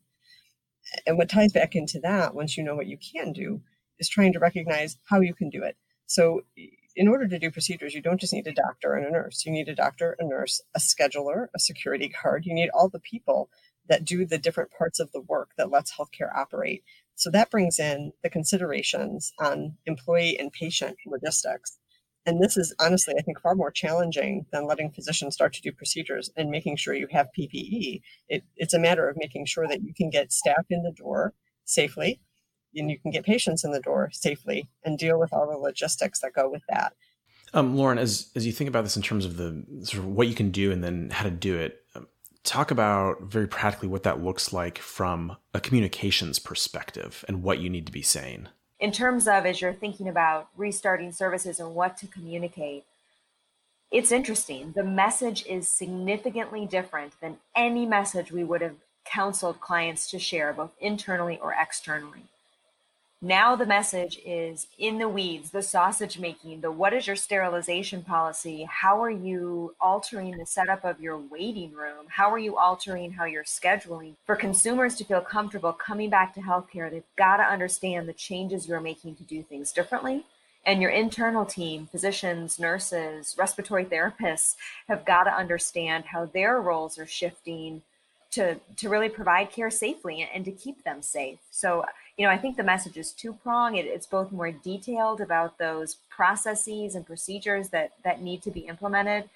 And 1.07 1.17
what 1.17 1.31
ties 1.31 1.53
back 1.53 1.75
into 1.75 1.99
that, 2.01 2.35
once 2.35 2.57
you 2.57 2.63
know 2.63 2.77
what 2.77 2.87
you 2.87 2.99
can 2.99 3.33
do, 3.33 3.63
is 3.99 4.09
trying 4.09 4.33
to 4.35 4.39
recognize 4.39 4.99
how 5.09 5.21
you 5.21 5.35
can 5.35 5.49
do 5.49 5.63
it. 5.63 5.77
So, 6.07 6.43
in 6.95 7.09
order 7.09 7.27
to 7.27 7.39
do 7.39 7.51
procedures, 7.51 7.95
you 7.95 8.03
don't 8.03 8.21
just 8.21 8.35
need 8.35 8.47
a 8.47 8.53
doctor 8.53 8.93
and 8.93 9.07
a 9.07 9.11
nurse. 9.11 9.47
You 9.47 9.53
need 9.53 9.69
a 9.69 9.75
doctor, 9.75 10.15
a 10.19 10.25
nurse, 10.25 10.61
a 10.75 10.79
scheduler, 10.79 11.47
a 11.55 11.59
security 11.59 12.13
guard. 12.23 12.45
You 12.45 12.53
need 12.53 12.69
all 12.75 12.91
the 12.91 13.01
people 13.01 13.49
that 13.89 14.05
do 14.05 14.27
the 14.27 14.37
different 14.37 14.71
parts 14.77 15.01
of 15.01 15.11
the 15.13 15.23
work 15.23 15.51
that 15.57 15.71
lets 15.71 15.97
healthcare 15.97 16.35
operate. 16.37 16.85
So 17.15 17.31
that 17.31 17.51
brings 17.51 17.79
in 17.79 18.13
the 18.23 18.31
considerations 18.31 19.33
on 19.39 19.77
employee 19.87 20.39
and 20.39 20.53
patient 20.53 20.97
logistics. 21.07 21.79
And 22.25 22.41
this 22.41 22.57
is 22.57 22.75
honestly, 22.79 23.15
I 23.19 23.23
think, 23.23 23.41
far 23.41 23.55
more 23.55 23.71
challenging 23.71 24.47
than 24.53 24.67
letting 24.67 24.93
physicians 24.93 25.35
start 25.35 25.53
to 25.55 25.61
do 25.61 25.73
procedures 25.73 26.31
and 26.37 26.51
making 26.51 26.77
sure 26.77 26.95
you 26.95 27.09
have 27.11 27.29
PPE. 27.37 28.01
It, 28.29 28.45
it's 28.57 28.75
a 28.75 28.79
matter 28.79 29.09
of 29.09 29.17
making 29.17 29.47
sure 29.47 29.67
that 29.67 29.83
you 29.83 29.93
can 29.93 30.09
get 30.09 30.33
staff 30.33 30.67
in 30.71 30.83
the 30.83 30.93
door 30.93 31.35
safely 31.65 32.21
and 32.75 32.91
you 32.91 32.99
can 32.99 33.11
get 33.11 33.25
patients 33.25 33.65
in 33.65 33.73
the 33.73 33.81
door 33.81 34.11
safely 34.13 34.69
and 34.85 34.99
deal 34.99 35.19
with 35.19 35.33
all 35.33 35.51
the 35.51 35.59
logistics 35.59 36.21
that 36.21 36.33
go 36.33 36.49
with 36.49 36.63
that. 36.69 36.95
Um, 37.55 37.77
Lauren, 37.77 37.99
as 37.99 38.31
as 38.35 38.47
you 38.47 38.53
think 38.53 38.69
about 38.69 38.85
this 38.85 38.97
in 38.97 39.03
terms 39.03 39.25
of 39.25 39.37
the 39.37 39.65
sort 39.83 39.99
of 39.99 40.07
what 40.07 40.29
you 40.29 40.35
can 40.35 40.51
do 40.51 40.73
and 40.73 40.83
then 40.83 41.11
how 41.11 41.25
to 41.25 41.31
do 41.31 41.59
it, 41.59 41.83
um, 41.95 42.07
talk 42.45 42.71
about 42.71 43.23
very 43.23 43.47
practically 43.47 43.89
what 43.89 44.03
that 44.03 44.23
looks 44.23 44.53
like 44.53 44.79
from 44.79 45.37
a 45.55 45.61
communications 45.61 46.39
perspective 46.39 47.25
and 47.29 47.43
what 47.43 47.61
you 47.61 47.71
need 47.71 47.87
to 47.87 47.93
be 47.93 48.03
saying 48.03 48.49
in 48.83 48.91
terms 48.91 49.29
of 49.29 49.47
as 49.47 49.61
you're 49.61 49.73
thinking 49.73 50.09
about 50.09 50.49
restarting 50.57 51.13
services 51.13 51.61
and 51.61 51.73
what 51.73 51.97
to 51.99 52.09
communicate, 52.09 52.85
it's 53.93 54.11
interesting. 54.11 54.73
The 54.73 54.83
message 54.83 55.47
is 55.47 55.69
significantly 55.69 56.67
different 56.67 57.13
than 57.21 57.37
any 57.55 57.87
message 57.87 58.33
we 58.33 58.43
would 58.43 58.61
have 58.61 58.75
counseled 59.05 59.61
clients 59.61 60.11
to 60.11 60.19
share, 60.19 60.53
both 60.53 60.73
internally 60.81 61.39
or 61.41 61.55
externally. 61.55 62.25
Now 63.25 63.55
the 63.55 63.67
message 63.67 64.19
is 64.27 64.67
in 64.81 64.99
the 64.99 65.09
weeds, 65.09 65.53
the 65.53 65.63
sausage 65.63 66.19
making, 66.19 66.61
the 66.61 66.73
what 66.73 66.93
is 66.93 67.07
your 67.07 67.15
sterilization 67.15 68.03
policy? 68.03 68.67
How 68.69 69.01
are 69.01 69.13
you 69.13 69.77
altering 69.81 70.37
the 70.37 70.45
setup 70.45 70.85
of 70.85 71.01
your 71.01 71.17
waiting 71.17 71.73
room? 71.73 72.07
How 72.09 72.33
are 72.33 72.39
you 72.39 72.57
altering 72.57 73.13
how 73.13 73.25
you're 73.25 73.45
scheduling? 73.45 74.17
For 74.27 74.35
consumers 74.35 74.97
to 74.97 75.05
feel 75.05 75.21
comfortable 75.21 75.73
coming 75.73 76.11
back 76.11 76.35
to 76.35 76.41
healthcare, 76.41 76.91
they've 76.91 77.05
got 77.15 77.37
to 77.37 77.45
understand 77.45 78.09
the 78.09 78.13
changes 78.13 78.67
you're 78.67 78.81
making 78.81 79.15
to 79.15 79.23
do 79.23 79.45
things 79.45 79.71
differently. 79.71 80.25
And 80.67 80.83
your 80.83 80.91
internal 80.91 81.45
team, 81.45 81.87
physicians, 81.93 82.59
nurses, 82.59 83.37
respiratory 83.39 83.85
therapists, 83.85 84.57
have 84.89 85.05
got 85.05 85.25
to 85.25 85.33
understand 85.33 86.07
how 86.07 86.25
their 86.27 86.61
roles 86.61 86.99
are 86.99 87.07
shifting 87.07 87.83
to, 88.33 88.59
to 88.79 88.89
really 88.89 89.09
provide 89.09 89.53
care 89.53 89.71
safely 89.71 90.29
and 90.35 90.45
to 90.45 90.51
keep 90.51 90.83
them 90.83 91.03
safe. 91.03 91.39
So 91.51 91.85
you 92.17 92.27
know, 92.27 92.33
I 92.33 92.39
think 92.39 92.57
the 92.57 92.63
message 92.63 92.97
is 92.97 93.13
two 93.13 93.33
prong. 93.33 93.77
It, 93.77 93.87
it's 93.87 94.07
both 94.07 94.33
more 94.33 94.53
detailed 94.53 95.21
about 95.21 95.59
those 95.59 95.97
processes 96.11 96.95
and 96.95 97.07
procedures 97.07 97.71
that 97.71 97.93
that 98.05 98.23
need 98.23 98.43
to 98.43 98.51
be 98.51 98.61
implemented, 98.61 99.29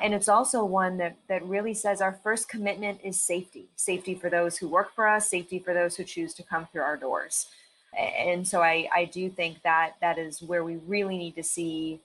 and 0.00 0.14
it's 0.14 0.28
also 0.28 0.64
one 0.64 0.96
that 0.98 1.16
that 1.28 1.44
really 1.44 1.74
says 1.74 2.00
our 2.00 2.18
first 2.22 2.48
commitment 2.48 3.00
is 3.02 3.18
safety, 3.18 3.66
safety 3.76 4.14
for 4.14 4.30
those 4.30 4.58
who 4.58 4.68
work 4.68 4.94
for 4.94 5.06
us, 5.06 5.28
safety 5.28 5.58
for 5.58 5.74
those 5.74 5.96
who 5.96 6.04
choose 6.04 6.34
to 6.34 6.42
come 6.42 6.66
through 6.72 6.82
our 6.82 6.96
doors. 6.96 7.46
And 7.98 8.46
so 8.46 8.62
I, 8.62 8.88
I 8.94 9.04
do 9.06 9.28
think 9.28 9.62
that 9.62 9.94
that 10.00 10.16
is 10.16 10.42
where 10.42 10.62
we 10.62 10.76
really 10.86 11.18
need 11.18 11.34
to 11.34 11.42
see 11.42 12.00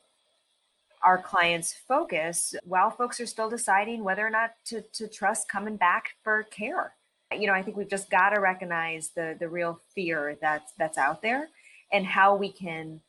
our 1.04 1.20
clients 1.20 1.76
focus 1.88 2.56
while 2.66 2.90
folks 2.90 3.20
are 3.20 3.28
still 3.28 3.50
deciding 3.50 4.04
whether 4.04 4.26
or 4.26 4.32
not 4.32 4.56
to, 4.66 4.82
to 4.94 5.08
trust 5.08 5.48
coming 5.48 5.76
back 5.76 6.16
for 6.24 6.44
care. 6.44 6.94
You 7.40 7.48
know, 7.48 7.54
I 7.54 7.62
think 7.62 7.78
we've 7.78 7.90
just 7.90 8.10
got 8.10 8.30
to 8.30 8.40
recognize 8.40 9.10
the 9.10 9.36
the 9.40 9.50
real 9.50 9.80
fear 9.94 10.38
that's 10.42 10.74
that's 10.78 10.98
out 10.98 11.22
there 11.22 11.50
and 11.92 12.06
how 12.06 12.36
we 12.36 12.52
can 12.52 13.02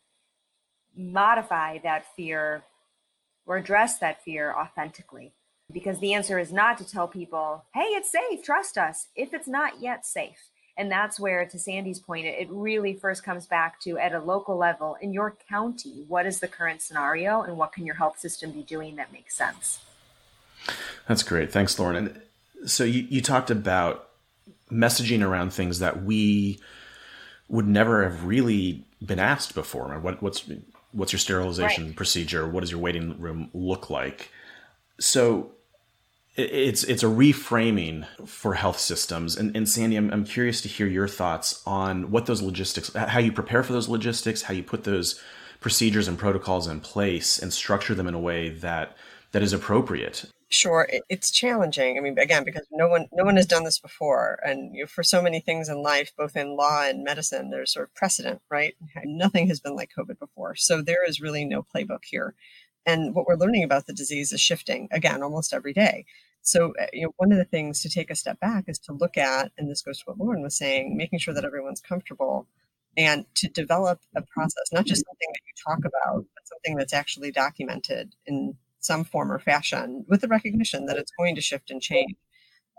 modify 0.97 1.79
that 1.79 2.05
fear 2.17 2.65
or 3.47 3.57
address 3.57 3.99
that 3.99 4.23
fear 4.25 4.55
authentically. 4.55 5.33
Because 5.73 5.99
the 5.99 6.15
answer 6.15 6.39
is 6.39 6.53
not 6.53 6.79
to 6.79 6.89
tell 6.89 7.09
people, 7.09 7.65
hey, 7.75 7.81
it's 7.81 8.13
safe, 8.13 8.43
trust 8.43 8.79
us, 8.79 9.09
if 9.17 9.35
it's 9.35 9.49
not 9.49 9.81
yet 9.81 10.07
safe. 10.07 10.51
And 10.77 10.93
that's 10.93 11.19
where, 11.19 11.45
to 11.47 11.59
Sandy's 11.59 11.99
point, 11.99 12.27
it 12.27 12.49
really 12.51 12.95
first 12.95 13.25
comes 13.25 13.47
back 13.47 13.81
to 13.81 13.99
at 13.99 14.15
a 14.15 14.21
local 14.21 14.57
level 14.57 14.97
in 15.01 15.13
your 15.13 15.37
county, 15.49 16.05
what 16.07 16.27
is 16.27 16.39
the 16.39 16.49
current 16.49 16.83
scenario 16.83 17.43
and 17.43 17.57
what 17.57 17.73
can 17.73 17.87
your 17.87 17.97
health 17.97 18.19
system 18.19 18.53
be 18.53 18.63
doing 18.63 18.97
that 18.97 19.13
makes 19.13 19.35
sense? 19.35 19.81
That's 21.09 21.23
great. 21.23 21.51
Thanks, 21.51 21.79
Lauren. 21.79 21.97
And 21.97 22.71
so 22.71 22.85
you, 22.85 23.07
you 23.09 23.21
talked 23.23 23.51
about 23.51 24.06
messaging 24.71 25.27
around 25.27 25.53
things 25.53 25.79
that 25.79 26.03
we 26.03 26.59
would 27.49 27.67
never 27.67 28.05
have 28.05 28.25
really 28.25 28.85
been 29.05 29.19
asked 29.19 29.55
before. 29.55 29.99
What, 30.01 30.23
what's 30.23 30.49
what's 30.93 31.13
your 31.13 31.21
sterilization 31.21 31.87
right. 31.87 31.97
procedure? 31.97 32.49
What 32.49 32.61
does 32.61 32.71
your 32.71 32.81
waiting 32.81 33.21
room 33.21 33.51
look 33.53 33.91
like? 33.91 34.31
So 34.99 35.53
it's 36.37 36.85
it's 36.85 37.03
a 37.03 37.07
reframing 37.07 38.07
for 38.27 38.55
health 38.55 38.79
systems. 38.79 39.37
And, 39.37 39.57
and 39.57 39.69
Sandy, 39.69 39.97
I'm, 39.97 40.11
I'm 40.11 40.25
curious 40.25 40.61
to 40.63 40.69
hear 40.69 40.87
your 40.87 41.09
thoughts 41.09 41.63
on 41.67 42.11
what 42.11 42.27
those 42.27 42.43
logistics, 42.43 42.93
how 42.95 43.19
you 43.19 43.33
prepare 43.33 43.63
for 43.63 43.73
those 43.73 43.89
logistics, 43.89 44.43
how 44.43 44.55
you 44.55 44.63
put 44.63 44.85
those 44.85 45.21
procedures 45.61 46.09
and 46.09 46.19
protocols 46.19 46.67
in 46.67 46.81
place 46.81 47.39
and 47.39 47.53
structure 47.53 47.95
them 47.95 48.07
in 48.07 48.15
a 48.15 48.21
way 48.21 48.51
that 48.51 48.97
that 49.33 49.43
is 49.43 49.53
appropriate 49.53 50.27
Sure, 50.49 50.89
it's 51.09 51.33
challenging. 51.33 51.99
I 51.99 52.01
mean, 52.01 52.17
again, 52.21 52.45
because 52.45 52.67
no 52.71 52.89
one 52.89 53.09
no 53.13 53.25
one 53.25 53.35
has 53.37 53.47
done 53.47 53.65
this 53.65 53.81
before, 53.81 54.39
and 54.45 54.73
you 54.77 54.83
know, 54.85 54.87
for 54.87 55.03
so 55.03 55.21
many 55.21 55.41
things 55.41 55.69
in 55.69 55.83
life, 55.83 56.13
both 56.17 56.37
in 56.37 56.57
law 56.57 56.83
and 56.85 57.03
medicine, 57.03 57.51
there's 57.51 57.73
sort 57.73 57.89
of 57.89 57.95
precedent, 57.97 58.41
right? 58.49 58.77
Nothing 59.05 59.49
has 59.49 59.59
been 59.59 59.75
like 59.75 59.91
COVID 59.99 60.21
before, 60.21 60.55
so 60.55 60.81
there 60.83 61.05
is 61.05 61.21
really 61.21 61.45
no 61.45 61.65
playbook 61.65 62.05
here. 62.05 62.35
And 62.87 63.13
what 63.15 63.27
we're 63.27 63.35
learning 63.37 63.65
about 63.65 63.87
the 63.87 63.93
disease 63.93 64.33
is 64.33 64.41
shifting 64.41 64.89
again 64.93 65.21
almost 65.23 65.53
every 65.53 65.73
day. 65.73 66.07
So, 66.43 66.75
uh, 66.81 66.87
you 66.93 67.03
know, 67.07 67.13
one 67.17 67.33
of 67.33 67.39
the 67.39 67.45
things 67.45 67.83
to 67.83 67.89
take 67.91 68.11
a 68.11 68.15
step 68.15 68.39
back 68.39 68.65
is 68.69 68.79
to 68.81 68.93
look 68.93 69.17
at, 69.17 69.51
and 69.59 69.69
this 69.69 69.83
goes 69.83 69.99
to 69.99 70.05
what 70.07 70.19
Lauren 70.19 70.43
was 70.43 70.57
saying, 70.57 70.97
making 70.97 71.19
sure 71.19 71.35
that 71.35 71.45
everyone's 71.45 71.81
comfortable 71.81 72.47
and 72.97 73.27
to 73.35 73.49
develop 73.49 74.01
a 74.17 74.23
process, 74.23 74.73
not 74.73 74.87
just 74.87 75.05
something 75.07 75.29
that 75.33 75.41
you 75.47 75.53
talk 75.67 75.79
about, 75.85 76.25
but 76.35 76.47
something 76.49 76.77
that's 76.77 76.95
actually 76.95 77.33
documented 77.33 78.15
in 78.27 78.55
some 78.87 79.05
form 79.05 79.31
or 79.33 79.39
fashion 79.39 80.05
with 80.09 80.21
the 80.21 80.29
recognition 80.29 80.87
that 80.87 80.97
it's 80.97 81.13
going 81.19 81.35
to 81.35 81.41
shift 81.41 81.71
and 81.71 81.83
change. 81.83 82.15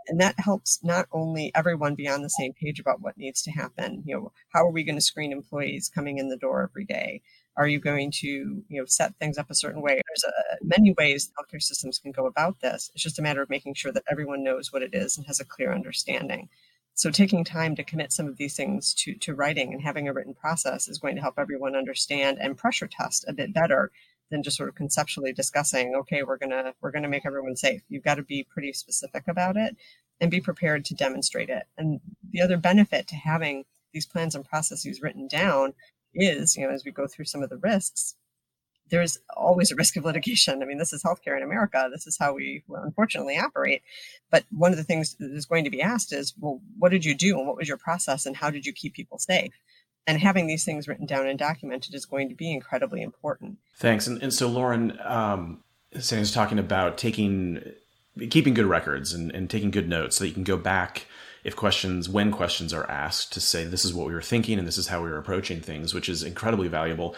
And 0.08 0.22
that 0.22 0.40
helps 0.40 0.82
not 0.84 1.08
only 1.12 1.52
everyone 1.54 1.96
be 1.96 2.08
on 2.08 2.22
the 2.22 2.30
same 2.30 2.54
page 2.54 2.80
about 2.80 3.02
what 3.02 3.18
needs 3.18 3.42
to 3.44 3.52
happen. 3.52 4.04
You 4.06 4.16
know 4.16 4.32
how 4.54 4.66
are 4.66 4.72
we 4.72 4.84
going 4.84 4.96
to 4.96 5.02
screen 5.02 5.34
employees 5.34 5.92
coming 5.94 6.18
in 6.18 6.30
the 6.30 6.38
door 6.38 6.64
every 6.64 6.86
day? 6.86 7.22
Are 7.58 7.68
you 7.68 7.80
going 7.80 8.12
to 8.22 8.28
you 8.28 8.64
know 8.70 8.86
set 8.86 9.18
things 9.18 9.38
up 9.38 9.50
a 9.50 9.56
certain 9.56 9.82
way? 9.82 10.02
There's 10.08 10.24
a, 10.24 10.64
many 10.64 10.96
ways 10.98 11.30
healthcare 11.38 11.62
systems 11.62 12.00
can 12.00 12.14
go 12.14 12.26
about 12.26 12.62
this. 12.62 12.90
It's 12.94 13.04
just 13.04 13.20
a 13.20 13.22
matter 13.22 13.42
of 13.42 13.50
making 13.50 13.74
sure 13.74 13.92
that 13.92 14.06
everyone 14.10 14.44
knows 14.44 14.72
what 14.72 14.82
it 14.82 14.94
is 14.94 15.18
and 15.18 15.28
has 15.28 15.42
a 15.42 15.46
clear 15.46 15.74
understanding. 15.74 16.48
So 16.98 17.12
taking 17.12 17.44
time 17.44 17.76
to 17.76 17.84
commit 17.84 18.12
some 18.12 18.26
of 18.28 18.38
these 18.38 18.56
things 18.56 18.92
to, 18.96 19.14
to 19.16 19.36
writing 19.36 19.72
and 19.72 19.84
having 19.84 20.08
a 20.08 20.14
written 20.14 20.34
process 20.34 20.88
is 20.88 20.98
going 20.98 21.16
to 21.16 21.22
help 21.22 21.36
everyone 21.38 21.76
understand 21.76 22.40
and 22.42 22.58
pressure 22.58 22.88
test 22.88 23.24
a 23.28 23.34
bit 23.34 23.54
better 23.54 23.92
than 24.29 24.43
just 24.43 24.57
sort 24.57 24.69
of 24.69 24.75
conceptually 24.75 25.34
discussing 25.34 25.96
okay 25.96 26.24
we're 26.24 26.38
gonna 26.38 26.74
we're 26.81 26.91
gonna 26.91 27.07
make 27.07 27.25
everyone 27.25 27.55
safe. 27.55 27.81
You've 27.89 28.03
got 28.03 28.15
to 28.15 28.24
be 28.24 28.43
pretty 28.43 28.74
specific 28.74 29.24
about 29.27 29.57
it 29.57 29.75
and 30.19 30.31
be 30.31 30.41
prepared 30.41 30.84
to 30.86 30.96
demonstrate 30.96 31.50
it. 31.50 31.63
And 31.77 32.00
the 32.31 32.41
other 32.41 32.57
benefit 32.57 33.07
to 33.10 33.15
having 33.15 33.65
these 33.93 34.05
plans 34.05 34.36
and 34.36 34.46
processes 34.46 35.01
written 35.01 35.27
down 35.27 35.74
is 36.13 36.55
you 36.55 36.65
know 36.65 36.74
as 36.74 36.84
we 36.86 36.91
go 36.91 37.07
through 37.07 37.25
some 37.25 37.43
of 37.43 37.50
the 37.50 37.57
risks 37.57 38.15
there's 38.89 39.19
always 39.36 39.69
a 39.69 39.75
risk 39.75 39.98
of 39.98 40.05
litigation. 40.05 40.63
I 40.63 40.65
mean 40.65 40.77
this 40.77 40.93
is 40.93 41.03
healthcare 41.03 41.36
in 41.38 41.43
america. 41.43 41.89
This 41.91 42.07
is 42.07 42.17
how 42.17 42.34
we 42.34 42.63
unfortunately 42.69 43.38
operate. 43.38 43.81
But 44.31 44.46
one 44.51 44.72
of 44.72 44.77
the 44.77 44.84
things 44.84 45.15
that 45.15 45.31
is 45.31 45.46
going 45.46 45.65
to 45.65 45.69
be 45.69 45.81
asked 45.81 46.13
is 46.13 46.34
well 46.39 46.62
what 46.77 46.91
did 46.91 47.05
you 47.05 47.15
do 47.15 47.38
and 47.38 47.48
what 47.48 47.57
was 47.57 47.67
your 47.67 47.77
process 47.77 48.25
and 48.25 48.36
how 48.36 48.50
did 48.50 48.65
you 48.65 48.74
keep 48.74 48.93
people 48.93 49.19
safe 49.19 49.53
and 50.08 50.20
having 50.20 50.48
these 50.48 50.64
things 50.64 50.88
written 50.88 51.06
down 51.06 51.28
and 51.28 51.38
documented 51.38 51.94
is 51.94 52.06
going 52.06 52.30
to 52.30 52.36
be 52.36 52.52
incredibly 52.52 53.02
important. 53.02 53.58
Thanks. 53.76 54.08
And, 54.08 54.24
and 54.24 54.34
so, 54.34 54.48
Lauren, 54.48 54.98
um, 55.04 55.64
Sandy's 56.00 56.32
talking 56.32 56.58
about 56.58 56.98
taking, 56.98 57.62
keeping 58.30 58.54
good 58.54 58.66
records 58.66 59.14
and, 59.14 59.30
and 59.32 59.50
taking 59.50 59.70
good 59.70 59.90
notes 59.90 60.16
so 60.16 60.24
that 60.24 60.30
you 60.30 60.34
can 60.34 60.46
go 60.46 60.58
back 60.58 61.06
if 61.44 61.56
questions, 61.56 62.10
when 62.10 62.32
questions 62.32 62.74
are 62.74 62.90
asked, 62.90 63.34
to 63.34 63.42
say 63.42 63.66
this 63.66 63.86
is 63.86 63.94
what 63.94 64.08
we 64.08 64.14
were 64.14 64.22
thinking 64.22 64.58
and 64.58 64.68
this 64.68 64.78
is 64.78 64.88
how 64.88 65.04
we 65.04 65.10
were 65.10 65.18
approaching 65.18 65.62
things, 65.62 65.94
which 65.94 66.10
is 66.10 66.24
incredibly 66.24 66.68
valuable. 66.68 67.16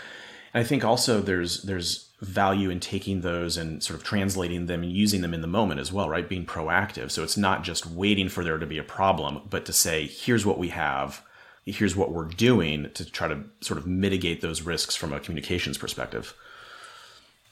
And 0.53 0.63
I 0.63 0.67
think 0.67 0.83
also 0.83 1.21
there's 1.21 1.63
there's 1.63 2.09
value 2.21 2.69
in 2.69 2.79
taking 2.79 3.21
those 3.21 3.55
and 3.55 3.81
sort 3.81 3.97
of 3.97 4.03
translating 4.03 4.65
them 4.65 4.83
and 4.83 4.91
using 4.91 5.21
them 5.21 5.33
in 5.33 5.41
the 5.41 5.47
moment 5.47 5.79
as 5.79 5.93
well, 5.93 6.09
right? 6.09 6.27
Being 6.27 6.45
proactive. 6.45 7.11
So 7.11 7.23
it's 7.23 7.37
not 7.37 7.63
just 7.63 7.85
waiting 7.85 8.29
for 8.29 8.43
there 8.43 8.57
to 8.57 8.65
be 8.65 8.77
a 8.77 8.83
problem, 8.83 9.41
but 9.49 9.65
to 9.65 9.73
say, 9.73 10.05
here's 10.05 10.45
what 10.45 10.57
we 10.57 10.69
have 10.69 11.23
here's 11.65 11.95
what 11.95 12.11
we're 12.11 12.25
doing 12.25 12.89
to 12.93 13.09
try 13.09 13.27
to 13.27 13.43
sort 13.61 13.77
of 13.77 13.85
mitigate 13.85 14.41
those 14.41 14.61
risks 14.61 14.95
from 14.95 15.13
a 15.13 15.19
communications 15.19 15.77
perspective. 15.77 16.33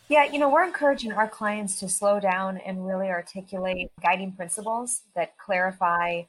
Yeah, 0.10 0.24
you 0.24 0.40
know, 0.40 0.50
we're 0.50 0.64
encouraging 0.64 1.12
our 1.12 1.28
clients 1.28 1.80
to 1.82 1.90
slow 1.90 2.20
down 2.20 2.58
and 2.58 2.88
really 2.88 3.10
articulate 3.10 3.92
guiding 4.02 4.32
principles 4.32 5.02
that 5.16 5.38
clarify, 5.38 6.24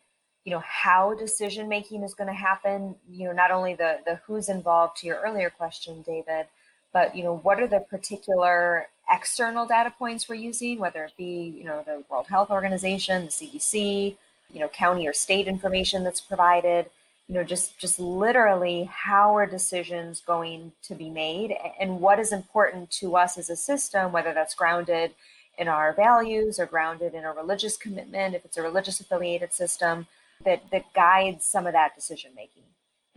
you 0.44 0.50
know, 0.52 0.62
how 0.66 1.14
decision 1.14 1.68
making 1.68 2.02
is 2.02 2.14
going 2.14 2.26
to 2.26 2.35
happen, 2.35 2.97
you 3.08 3.26
know, 3.26 3.32
not 3.32 3.52
only 3.52 3.75
the 3.75 3.99
the 4.04 4.16
who's 4.26 4.49
involved 4.49 4.97
to 4.99 5.06
your 5.06 5.20
earlier 5.25 5.49
question, 5.49 6.02
David, 6.02 6.47
but 6.92 7.14
you 7.14 7.23
know, 7.23 7.37
what 7.37 7.61
are 7.61 7.68
the 7.68 7.80
particular 7.80 8.88
external 9.11 9.66
data 9.66 9.92
points 9.97 10.28
we're 10.28 10.35
using, 10.35 10.78
whether 10.80 11.04
it 11.04 11.12
be, 11.16 11.54
you 11.56 11.64
know, 11.64 11.82
the 11.87 12.02
World 12.11 12.26
Health 12.26 12.50
Organization, 12.50 13.26
the 13.26 13.30
CDC, 13.30 14.16
you 14.52 14.61
know, 14.61 14.68
county 14.68 15.06
or 15.06 15.12
state 15.12 15.47
information 15.47 16.02
that's 16.02 16.20
provided 16.20 16.87
you 17.28 17.35
know 17.35 17.44
just 17.44 17.78
just 17.78 18.00
literally 18.00 18.85
how 18.85 19.37
are 19.37 19.47
decisions 19.47 20.20
going 20.20 20.73
to 20.82 20.94
be 20.94 21.11
made 21.11 21.54
and 21.78 22.00
what 22.00 22.18
is 22.18 22.32
important 22.32 22.90
to 22.90 23.16
us 23.16 23.37
as 23.38 23.50
a 23.50 23.56
system 23.56 24.12
whether 24.12 24.32
that's 24.32 24.54
grounded 24.54 25.12
in 25.58 25.68
our 25.68 25.92
values 25.92 26.58
or 26.58 26.66
grounded 26.66 27.14
in 27.14 27.25
a 27.25 27.32
religious 27.32 27.76
commitment 27.76 28.35
if 28.35 28.44
it's 28.44 28.56
a 28.56 28.62
religious 28.62 29.00
affiliated 29.00 29.52
system 29.52 30.06
that 30.44 30.62
that 30.70 30.92
guides 30.94 31.44
some 31.44 31.66
of 31.66 31.73
that 31.73 31.94
decision 31.94 32.30
making 32.35 32.62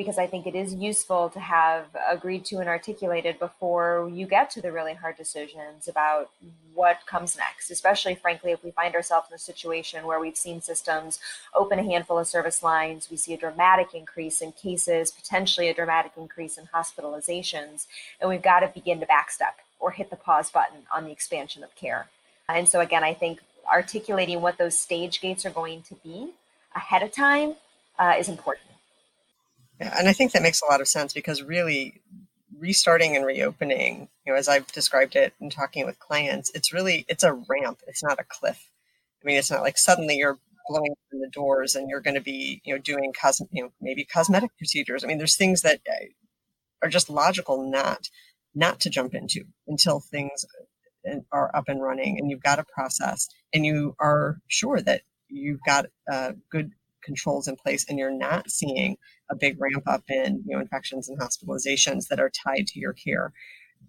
because 0.01 0.17
I 0.17 0.25
think 0.25 0.48
it 0.48 0.55
is 0.55 0.74
useful 0.74 1.29
to 1.29 1.39
have 1.39 1.86
agreed 2.10 2.43
to 2.46 2.58
and 2.58 2.67
articulated 2.67 3.38
before 3.38 4.10
you 4.12 4.25
get 4.25 4.50
to 4.51 4.62
the 4.62 4.72
really 4.72 4.96
hard 4.96 5.15
decisions 5.15 5.88
about 5.88 6.31
what 6.74 7.05
comes 7.05 7.38
next, 7.38 7.70
especially, 7.70 8.15
frankly, 8.15 8.51
if 8.51 8.63
we 8.63 8.72
find 8.72 8.96
ourselves 8.96 9.27
in 9.29 9.36
a 9.36 9.38
situation 9.38 10.08
where 10.08 10.20
we've 10.20 10.36
seen 10.36 10.60
systems 10.60 11.20
open 11.53 11.77
a 11.77 11.84
handful 11.84 12.17
of 12.17 12.25
service 12.25 12.63
lines, 12.63 13.10
we 13.12 13.17
see 13.17 13.36
a 13.36 13.38
dramatic 13.38 13.93
increase 13.93 14.41
in 14.41 14.51
cases, 14.53 15.12
potentially 15.12 15.70
a 15.70 15.74
dramatic 15.74 16.13
increase 16.17 16.58
in 16.58 16.65
hospitalizations, 16.74 17.86
and 18.20 18.27
we've 18.27 18.41
got 18.41 18.62
to 18.62 18.67
begin 18.70 19.00
to 19.01 19.05
backstep 19.05 19.53
or 19.79 19.91
hit 19.91 20.10
the 20.10 20.15
pause 20.15 20.50
button 20.50 20.79
on 20.91 21.05
the 21.05 21.12
expansion 21.12 21.63
of 21.63 21.75
care. 21.75 22.08
And 22.50 22.67
so, 22.67 22.79
again, 22.79 23.03
I 23.03 23.13
think 23.13 23.39
articulating 23.72 24.41
what 24.41 24.58
those 24.58 24.79
stage 24.79 25.22
gates 25.22 25.46
are 25.46 25.51
going 25.51 25.84
to 25.84 25.93
be 25.93 26.31
ahead 26.75 27.03
of 27.03 27.12
time 27.12 27.53
uh, 28.00 28.15
is 28.17 28.29
important. 28.29 28.70
Yeah, 29.81 29.95
and 30.00 30.09
I 30.09 30.13
think 30.13 30.33
that 30.33 30.43
makes 30.43 30.61
a 30.61 30.67
lot 30.67 30.81
of 30.81 30.89
sense 30.89 31.13
because 31.13 31.43
really 31.43 32.01
restarting 32.59 33.17
and 33.17 33.25
reopening, 33.25 34.09
you 34.25 34.33
know, 34.33 34.38
as 34.39 34.50
I've 34.50 34.67
described 34.67 35.15
it 35.17 35.33
and 35.41 35.51
talking 35.51 35.85
with 35.88 36.00
clients, 36.00 36.51
it's 36.55 36.73
really 36.73 37.05
it's 37.09 37.23
a 37.23 37.33
ramp. 37.33 37.81
It's 37.88 38.03
not 38.03 38.19
a 38.19 38.25
cliff. 38.29 38.69
I 39.23 39.27
mean, 39.27 39.38
it's 39.38 39.51
not 39.51 39.63
like 39.63 39.79
suddenly 39.79 40.17
you're 40.17 40.39
blowing 40.69 40.93
open 41.07 41.21
the 41.21 41.29
doors 41.29 41.75
and 41.75 41.89
you're 41.89 42.01
going 42.01 42.15
to 42.15 42.21
be, 42.21 42.61
you 42.65 42.75
know, 42.75 42.81
doing 42.81 43.13
cos, 43.19 43.41
you 43.51 43.63
know, 43.63 43.71
maybe 43.81 44.05
cosmetic 44.05 44.57
procedures. 44.57 45.03
I 45.03 45.07
mean, 45.07 45.19
there's 45.19 45.38
things 45.38 45.63
that 45.63 45.81
uh, 45.89 46.05
are 46.83 46.89
just 46.89 47.09
logical 47.09 47.69
not 47.69 48.09
not 48.55 48.81
to 48.81 48.91
jump 48.91 49.15
into 49.15 49.45
until 49.67 50.01
things 50.01 50.45
uh, 51.09 51.17
are 51.33 51.55
up 51.55 51.69
and 51.69 51.83
running 51.83 52.19
and 52.19 52.31
you've 52.31 52.43
got 52.43 52.59
a 52.59 52.65
process 52.65 53.29
and 53.53 53.65
you 53.65 53.95
are 54.00 54.39
sure 54.50 54.81
that 54.81 55.03
you've 55.29 55.61
got 55.65 55.88
uh, 56.11 56.33
good 56.51 56.71
controls 57.03 57.48
in 57.48 57.55
place 57.55 57.86
and 57.88 57.98
you're 57.98 58.15
not 58.15 58.50
seeing 58.50 58.98
a 59.29 59.36
big 59.36 59.60
ramp 59.60 59.84
up 59.88 60.03
in 60.10 60.43
you 60.46 60.55
know 60.55 60.62
infections 60.62 61.10
and 61.10 61.20
hospitalizations 61.20 62.08
that 62.08 62.20
are 62.20 62.29
tied 62.29 62.67
to 62.67 62.79
your 62.79 62.93
care. 62.93 63.34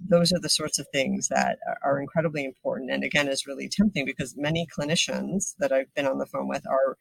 Those 0.09 0.33
are 0.33 0.41
the 0.41 0.49
sorts 0.49 0.79
of 0.79 0.87
things 0.93 1.29
that 1.29 1.59
are 1.85 2.01
incredibly 2.01 2.45
important 2.45 2.91
and 2.91 3.05
again 3.05 3.29
is 3.29 3.47
really 3.47 3.69
tempting 3.69 4.05
because 4.05 4.35
many 4.37 4.67
clinicians 4.67 5.55
that 5.59 5.71
i've 5.71 5.93
been 5.95 6.07
on 6.07 6.19
the 6.19 6.27
phone 6.27 6.49
with 6.49 6.67
are 6.67 6.97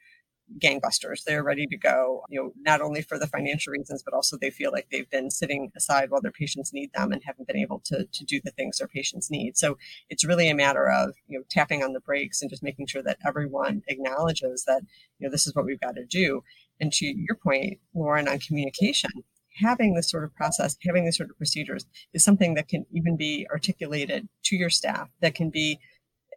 gangbusters. 0.60 1.24
They're 1.24 1.44
ready 1.44 1.66
to 1.68 1.78
go, 1.78 2.24
you 2.30 2.42
know, 2.42 2.52
not 2.60 2.82
only 2.82 3.02
for 3.02 3.18
the 3.18 3.28
financial 3.28 3.72
reasons, 3.72 4.04
but 4.04 4.14
also 4.14 4.38
they 4.38 4.50
feel 4.50 4.72
like 4.72 4.88
they've 4.92 5.10
been 5.10 5.30
sitting 5.30 5.72
aside 5.76 6.10
while 6.10 6.22
their 6.22 6.32
patients 6.32 6.74
need 6.74 6.92
them 6.94 7.12
and 7.12 7.24
haven't 7.24 7.48
been 7.48 7.58
able 7.58 7.82
to, 7.86 8.06
to 8.06 8.26
do 8.26 8.40
the 8.44 8.52
things 8.52 8.78
their 8.78 8.88
patients 8.88 9.30
need. 9.32 9.58
So 9.58 9.78
it's 10.10 10.26
really 10.26 10.50
a 10.50 10.56
matter 10.56 10.90
of, 10.90 11.14
you 11.28 11.38
know, 11.38 11.46
tapping 11.50 11.84
on 11.84 11.94
the 11.94 12.00
brakes 12.00 12.42
and 12.42 12.50
just 12.50 12.64
making 12.64 12.88
sure 12.88 13.04
that 13.04 13.20
everyone 13.26 13.84
acknowledges 13.88 14.66
that, 14.66 14.82
you 15.20 15.28
know, 15.28 15.32
this 15.32 15.48
is 15.48 15.56
what 15.56 15.66
we've 15.66 15.80
got 15.80 15.96
to 15.96 16.06
do. 16.06 16.44
And 16.80 16.92
to 16.94 17.06
your 17.06 17.36
point, 17.36 17.80
Lauren, 17.94 18.28
on 18.28 18.40
communication, 18.40 19.12
having 19.56 19.94
this 19.94 20.10
sort 20.10 20.24
of 20.24 20.34
process, 20.36 20.78
having 20.86 21.06
these 21.06 21.18
sort 21.18 21.30
of 21.30 21.38
procedures 21.38 21.86
is 22.14 22.24
something 22.24 22.54
that 22.56 22.68
can 22.68 22.86
even 22.92 23.18
be 23.18 23.48
articulated 23.52 24.28
to 24.44 24.56
your 24.56 24.70
staff, 24.70 25.10
that 25.22 25.36
can 25.36 25.50
be 25.50 25.80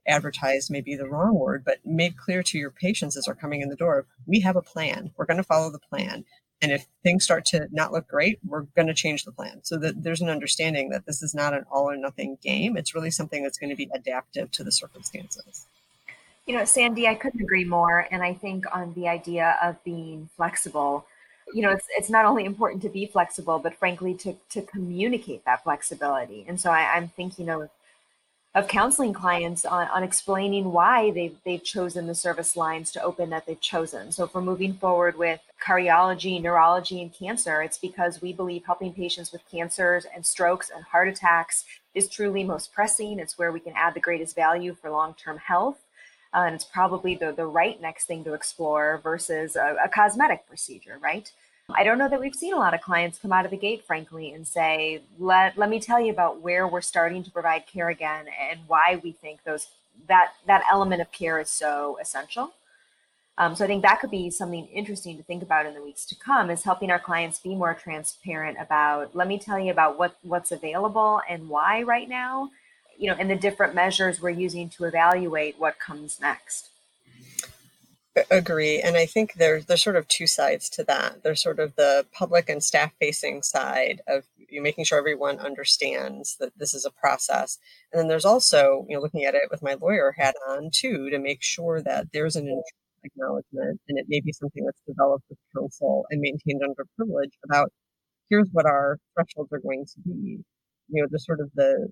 advertised 0.07 0.71
may 0.71 0.81
be 0.81 0.97
the 0.97 1.09
wrong 1.09 1.35
word, 1.35 1.65
but 1.65 1.85
made 1.85 2.17
clear 2.17 2.43
to 2.43 2.59
your 2.59 2.71
patients 2.71 3.17
as 3.17 3.25
they're 3.25 3.35
coming 3.35 3.61
in 3.61 3.69
the 3.69 3.77
door. 3.77 4.07
We 4.27 4.41
have 4.41 4.57
a 4.57 4.63
plan. 4.63 5.13
We're 5.17 5.27
going 5.27 5.39
to 5.39 5.43
follow 5.43 5.71
the 5.71 5.79
plan. 5.79 6.25
And 6.63 6.73
if 6.73 6.87
things 7.03 7.25
start 7.25 7.45
to 7.47 7.69
not 7.73 7.93
look 7.93 8.09
great, 8.09 8.39
we're 8.47 8.63
going 8.75 8.87
to 8.87 8.95
change 8.95 9.25
the 9.25 9.33
plan. 9.33 9.61
So 9.63 9.77
that 9.79 10.03
there's 10.03 10.23
an 10.23 10.31
understanding 10.31 10.89
that 10.91 11.05
this 11.05 11.23
is 11.23 11.35
not 11.35 11.53
an 11.53 11.65
all 11.71 11.91
or 11.91 11.97
nothing 11.97 12.39
game. 12.43 12.77
It's 12.77 12.95
really 12.95 13.11
something 13.11 13.43
that's 13.43 13.59
going 13.59 13.71
to 13.71 13.77
be 13.77 13.91
adaptive 13.95 14.51
to 14.53 14.65
the 14.65 14.73
circumstances. 14.73 15.67
You 16.47 16.57
know, 16.57 16.65
Sandy, 16.65 17.09
I 17.09 17.15
couldn't 17.15 17.41
agree 17.41 17.65
more. 17.65 18.07
And 18.11 18.23
I 18.23 18.35
think 18.35 18.65
on 18.75 18.95
the 18.95 19.09
idea 19.09 19.59
of 19.63 19.83
being 19.85 20.29
flexible, 20.37 21.07
you 21.53 21.63
know, 21.63 21.73
it's, 21.73 21.87
it's 21.99 22.11
not 22.11 22.25
only 22.25 22.45
important 22.45 22.83
to 22.83 22.89
be 22.89 23.07
flexible, 23.07 23.59
but 23.59 23.75
frankly, 23.75 24.15
to, 24.15 24.37
to 24.51 24.63
communicate 24.63 25.45
that 25.45 25.65
flexibility. 25.65 26.45
And 26.49 26.59
so 26.59 26.71
I, 26.71 26.95
I'm 26.95 27.09
thinking 27.09 27.49
of 27.49 27.69
of 28.55 28.69
counseling 28.69 29.13
clients 29.13 29.65
on, 29.65 29.89
on 29.89 30.05
explaining 30.05 30.71
why 30.71 31.11
they've, 31.11 31.37
they've 31.45 31.65
chosen 31.65 32.07
the 32.07 32.15
service 32.15 32.57
lines 32.57 32.93
to 32.93 33.03
open 33.03 33.31
that 33.31 33.47
they've 33.47 33.61
chosen. 33.61 34.13
So, 34.13 34.27
for 34.29 34.41
moving 34.41 34.75
forward 34.75 35.19
with 35.19 35.41
cardiology, 35.65 36.41
neurology, 36.41 37.03
and 37.03 37.13
cancer, 37.13 37.63
it's 37.63 37.79
because 37.79 38.23
we 38.23 38.33
believe 38.33 38.65
helping 38.65 38.93
patients 38.93 39.33
with 39.33 39.43
cancers 39.51 40.07
and 40.15 40.25
strokes 40.25 40.71
and 40.75 40.85
heart 40.85 41.09
attacks 41.09 41.65
is 41.95 42.09
truly 42.09 42.45
most 42.45 42.73
pressing. 42.73 43.19
It's 43.19 43.39
where 43.39 43.51
we 43.51 43.61
can 43.61 43.73
add 43.75 43.95
the 43.95 44.01
greatest 44.01 44.37
value 44.37 44.75
for 44.75 44.91
long 44.91 45.15
term 45.15 45.39
health. 45.39 45.79
Uh, 46.33 46.45
and 46.47 46.55
it's 46.55 46.65
probably 46.65 47.15
the, 47.15 47.33
the 47.33 47.47
right 47.47 47.81
next 47.81 48.07
thing 48.07 48.25
to 48.25 48.35
explore 48.35 49.01
versus 49.03 49.55
a, 49.57 49.77
a 49.85 49.89
cosmetic 49.89 50.47
procedure, 50.49 50.99
right? 51.01 51.31
I 51.73 51.83
don't 51.83 51.97
know 51.99 52.09
that 52.09 52.21
we've 52.21 52.35
seen 52.35 52.53
a 52.53 52.59
lot 52.59 52.75
of 52.75 52.83
clients 52.83 53.19
come 53.19 53.33
out 53.33 53.47
of 53.47 53.51
the 53.51 53.57
gate, 53.57 53.85
frankly, 53.87 54.33
and 54.33 54.47
say, 54.47 55.03
"Let 55.19 55.57
let 55.57 55.71
me 55.71 55.81
tell 55.81 55.99
you 56.01 56.13
about 56.13 56.41
where 56.41 56.69
we're 56.69 56.83
starting 56.83 57.23
to 57.25 57.31
provide 57.31 57.67
care 57.67 57.89
again 57.89 58.27
and 58.39 58.61
why 58.67 59.01
we 59.03 59.13
think 59.13 59.45
those 59.45 59.69
that 60.07 60.35
that 60.47 60.63
element 60.71 61.01
of 61.01 61.11
care 61.11 61.41
is 61.41 61.49
so 61.49 61.99
essential." 62.01 62.53
Um, 63.39 63.57
so 63.57 63.65
I 63.65 63.67
think 63.67 63.83
that 63.83 64.01
could 64.01 64.11
be 64.11 64.31
something 64.31 64.67
interesting 64.69 65.17
to 65.17 65.23
think 65.25 65.43
about 65.43 65.67
in 65.67 65.75
the 65.75 65.83
weeks 65.83 66.05
to 66.07 66.15
come 66.15 66.51
is 66.51 66.63
helping 66.63 66.91
our 66.91 67.01
clients 67.01 67.41
be 67.41 67.55
more 67.57 67.75
transparent 67.75 68.59
about. 68.61 69.17
Let 69.17 69.27
me 69.27 69.39
tell 69.39 69.59
you 69.59 69.73
about 69.73 69.99
what 69.99 70.17
what's 70.23 70.53
available 70.53 71.23
and 71.29 71.49
why 71.49 71.83
right 71.83 72.09
now, 72.09 72.51
you 72.99 73.11
know, 73.11 73.17
and 73.19 73.31
the 73.31 73.37
different 73.37 73.75
measures 73.75 74.21
we're 74.21 74.31
using 74.31 74.69
to 74.71 74.85
evaluate 74.85 75.59
what 75.59 75.79
comes 75.79 76.21
next 76.21 76.71
agree 78.31 78.81
and 78.81 78.97
i 78.97 79.07
think 79.07 79.35
there's 79.35 79.67
there's 79.67 79.83
sort 79.83 79.97
of 79.97 80.07
two 80.09 80.27
sides 80.27 80.69
to 80.71 80.85
that. 80.85 81.23
There's 81.23 81.43
sort 81.43 81.59
of 81.59 81.75
the 81.77 82.07
public 82.13 82.49
and 82.49 82.63
staff 82.63 82.93
facing 83.01 83.43
side 83.43 84.01
of 84.07 84.25
you 84.49 84.63
making 84.63 84.85
sure 84.85 84.99
everyone 84.99 85.39
understands 85.39 86.37
that 86.39 86.57
this 86.59 86.75
is 86.75 86.85
a 86.85 86.91
process. 86.91 87.59
And 87.93 88.01
then 88.01 88.09
there's 88.09 88.25
also 88.25 88.87
you 88.89 88.97
know 88.97 89.03
looking 89.03 89.25
at 89.25 89.35
it 89.35 89.49
with 89.51 89.63
my 89.63 89.75
lawyer 89.75 90.15
hat 90.17 90.37
on 90.49 90.71
too 90.73 91.11
to 91.11 91.19
make 91.19 91.43
sure 91.43 91.83
that 91.83 92.09
there's 92.13 92.37
an 92.37 92.63
acknowledgement 93.05 93.81
and 93.89 93.99
it 93.99 94.07
may 94.09 94.21
be 94.21 94.33
something 94.33 94.65
that's 94.65 94.81
developed 94.87 95.25
with 95.29 95.39
counsel 95.57 96.07
and 96.11 96.21
maintained 96.21 96.63
under 96.63 96.87
privilege 96.97 97.33
about 97.45 97.71
here's 98.31 98.49
what 98.53 98.67
our 98.67 98.99
thresholds 99.15 99.53
are 99.53 99.61
going 99.61 99.85
to 99.87 100.01
be. 100.05 100.41
You 100.89 101.03
know 101.03 101.09
the 101.11 101.19
sort 101.19 101.41
of 101.41 101.51
the 101.55 101.89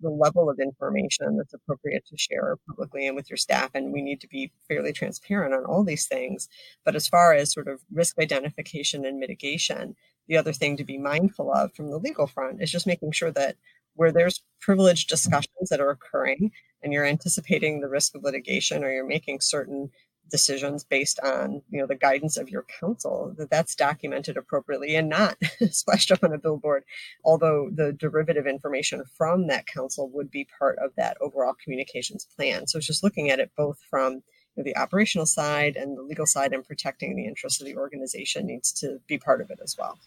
the 0.00 0.10
level 0.10 0.50
of 0.50 0.58
information 0.58 1.36
that's 1.36 1.54
appropriate 1.54 2.06
to 2.06 2.16
share 2.16 2.56
publicly 2.68 3.06
and 3.06 3.16
with 3.16 3.30
your 3.30 3.36
staff. 3.36 3.70
And 3.74 3.92
we 3.92 4.02
need 4.02 4.20
to 4.20 4.28
be 4.28 4.52
fairly 4.68 4.92
transparent 4.92 5.54
on 5.54 5.64
all 5.64 5.84
these 5.84 6.06
things. 6.06 6.48
But 6.84 6.96
as 6.96 7.08
far 7.08 7.34
as 7.34 7.52
sort 7.52 7.68
of 7.68 7.80
risk 7.92 8.18
identification 8.18 9.04
and 9.04 9.18
mitigation, 9.18 9.96
the 10.28 10.36
other 10.36 10.52
thing 10.52 10.76
to 10.76 10.84
be 10.84 10.98
mindful 10.98 11.52
of 11.52 11.74
from 11.74 11.90
the 11.90 11.98
legal 11.98 12.26
front 12.26 12.62
is 12.62 12.70
just 12.70 12.86
making 12.86 13.12
sure 13.12 13.32
that 13.32 13.56
where 13.94 14.12
there's 14.12 14.42
privileged 14.60 15.08
discussions 15.08 15.68
that 15.68 15.80
are 15.80 15.90
occurring 15.90 16.52
and 16.82 16.92
you're 16.92 17.04
anticipating 17.04 17.80
the 17.80 17.88
risk 17.88 18.14
of 18.14 18.22
litigation 18.22 18.84
or 18.84 18.90
you're 18.90 19.06
making 19.06 19.40
certain 19.40 19.90
decisions 20.30 20.84
based 20.84 21.18
on 21.20 21.62
you 21.70 21.80
know 21.80 21.86
the 21.86 21.94
guidance 21.94 22.36
of 22.36 22.48
your 22.48 22.64
counsel 22.80 23.34
that 23.36 23.50
that's 23.50 23.74
documented 23.74 24.36
appropriately 24.36 24.96
and 24.96 25.08
not 25.08 25.36
splashed 25.70 26.10
up 26.12 26.24
on 26.24 26.32
a 26.32 26.38
billboard. 26.38 26.84
Although 27.24 27.70
the 27.72 27.92
derivative 27.92 28.46
information 28.46 29.04
from 29.16 29.46
that 29.48 29.66
counsel 29.66 30.08
would 30.10 30.30
be 30.30 30.48
part 30.58 30.78
of 30.78 30.94
that 30.96 31.16
overall 31.20 31.54
communications 31.62 32.26
plan. 32.36 32.66
So 32.66 32.78
it's 32.78 32.86
just 32.86 33.04
looking 33.04 33.30
at 33.30 33.40
it 33.40 33.50
both 33.56 33.78
from 33.90 34.14
you 34.14 34.22
know, 34.56 34.64
the 34.64 34.76
operational 34.76 35.26
side 35.26 35.76
and 35.76 35.96
the 35.96 36.02
legal 36.02 36.26
side 36.26 36.52
and 36.52 36.64
protecting 36.64 37.16
the 37.16 37.26
interests 37.26 37.60
of 37.60 37.66
the 37.66 37.76
organization 37.76 38.46
needs 38.46 38.72
to 38.72 39.00
be 39.06 39.18
part 39.18 39.40
of 39.40 39.50
it 39.50 39.60
as 39.62 39.76
well. 39.78 39.98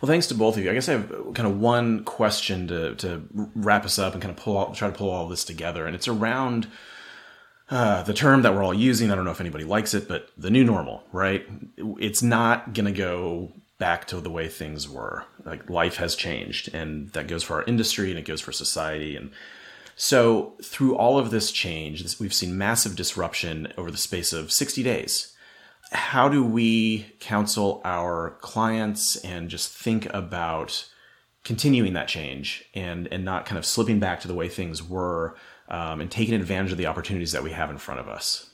Well, 0.00 0.08
thanks 0.08 0.26
to 0.28 0.34
both 0.34 0.56
of 0.56 0.64
you. 0.64 0.70
I 0.70 0.74
guess 0.74 0.88
I 0.88 0.92
have 0.92 1.08
kind 1.34 1.46
of 1.46 1.60
one 1.60 2.04
question 2.04 2.66
to, 2.68 2.94
to 2.96 3.22
wrap 3.54 3.84
us 3.84 3.98
up 3.98 4.12
and 4.12 4.22
kind 4.22 4.36
of 4.36 4.42
pull 4.42 4.56
all, 4.56 4.74
try 4.74 4.90
to 4.90 4.96
pull 4.96 5.10
all 5.10 5.28
this 5.28 5.44
together, 5.44 5.86
and 5.86 5.94
it's 5.94 6.08
around 6.08 6.66
uh, 7.72 8.02
the 8.02 8.12
term 8.12 8.42
that 8.42 8.54
we're 8.54 8.62
all 8.62 8.74
using, 8.74 9.10
I 9.10 9.14
don't 9.14 9.24
know 9.24 9.30
if 9.30 9.40
anybody 9.40 9.64
likes 9.64 9.94
it, 9.94 10.06
but 10.06 10.28
the 10.36 10.50
new 10.50 10.62
normal, 10.62 11.04
right? 11.10 11.46
It's 11.78 12.22
not 12.22 12.74
going 12.74 12.84
to 12.84 12.92
go 12.92 13.50
back 13.78 14.06
to 14.08 14.20
the 14.20 14.30
way 14.30 14.46
things 14.48 14.90
were. 14.90 15.24
Like 15.46 15.70
life 15.70 15.96
has 15.96 16.14
changed, 16.14 16.68
and 16.74 17.08
that 17.14 17.28
goes 17.28 17.42
for 17.42 17.54
our 17.54 17.64
industry 17.64 18.10
and 18.10 18.18
it 18.18 18.26
goes 18.26 18.42
for 18.42 18.52
society. 18.52 19.16
And 19.16 19.30
so, 19.96 20.52
through 20.62 20.96
all 20.96 21.18
of 21.18 21.30
this 21.30 21.50
change, 21.50 22.20
we've 22.20 22.34
seen 22.34 22.58
massive 22.58 22.94
disruption 22.94 23.72
over 23.78 23.90
the 23.90 23.96
space 23.96 24.34
of 24.34 24.52
60 24.52 24.82
days. 24.82 25.34
How 25.92 26.28
do 26.28 26.44
we 26.44 27.06
counsel 27.20 27.80
our 27.86 28.36
clients 28.42 29.16
and 29.16 29.48
just 29.48 29.72
think 29.72 30.12
about 30.12 30.90
continuing 31.42 31.94
that 31.94 32.08
change 32.08 32.66
and, 32.74 33.08
and 33.10 33.24
not 33.24 33.46
kind 33.46 33.58
of 33.58 33.64
slipping 33.64 33.98
back 33.98 34.20
to 34.20 34.28
the 34.28 34.34
way 34.34 34.50
things 34.50 34.82
were? 34.82 35.36
Um, 35.72 36.02
and 36.02 36.10
taking 36.10 36.34
advantage 36.34 36.70
of 36.70 36.78
the 36.78 36.86
opportunities 36.86 37.32
that 37.32 37.42
we 37.42 37.50
have 37.50 37.70
in 37.70 37.78
front 37.78 37.98
of 37.98 38.08
us? 38.08 38.50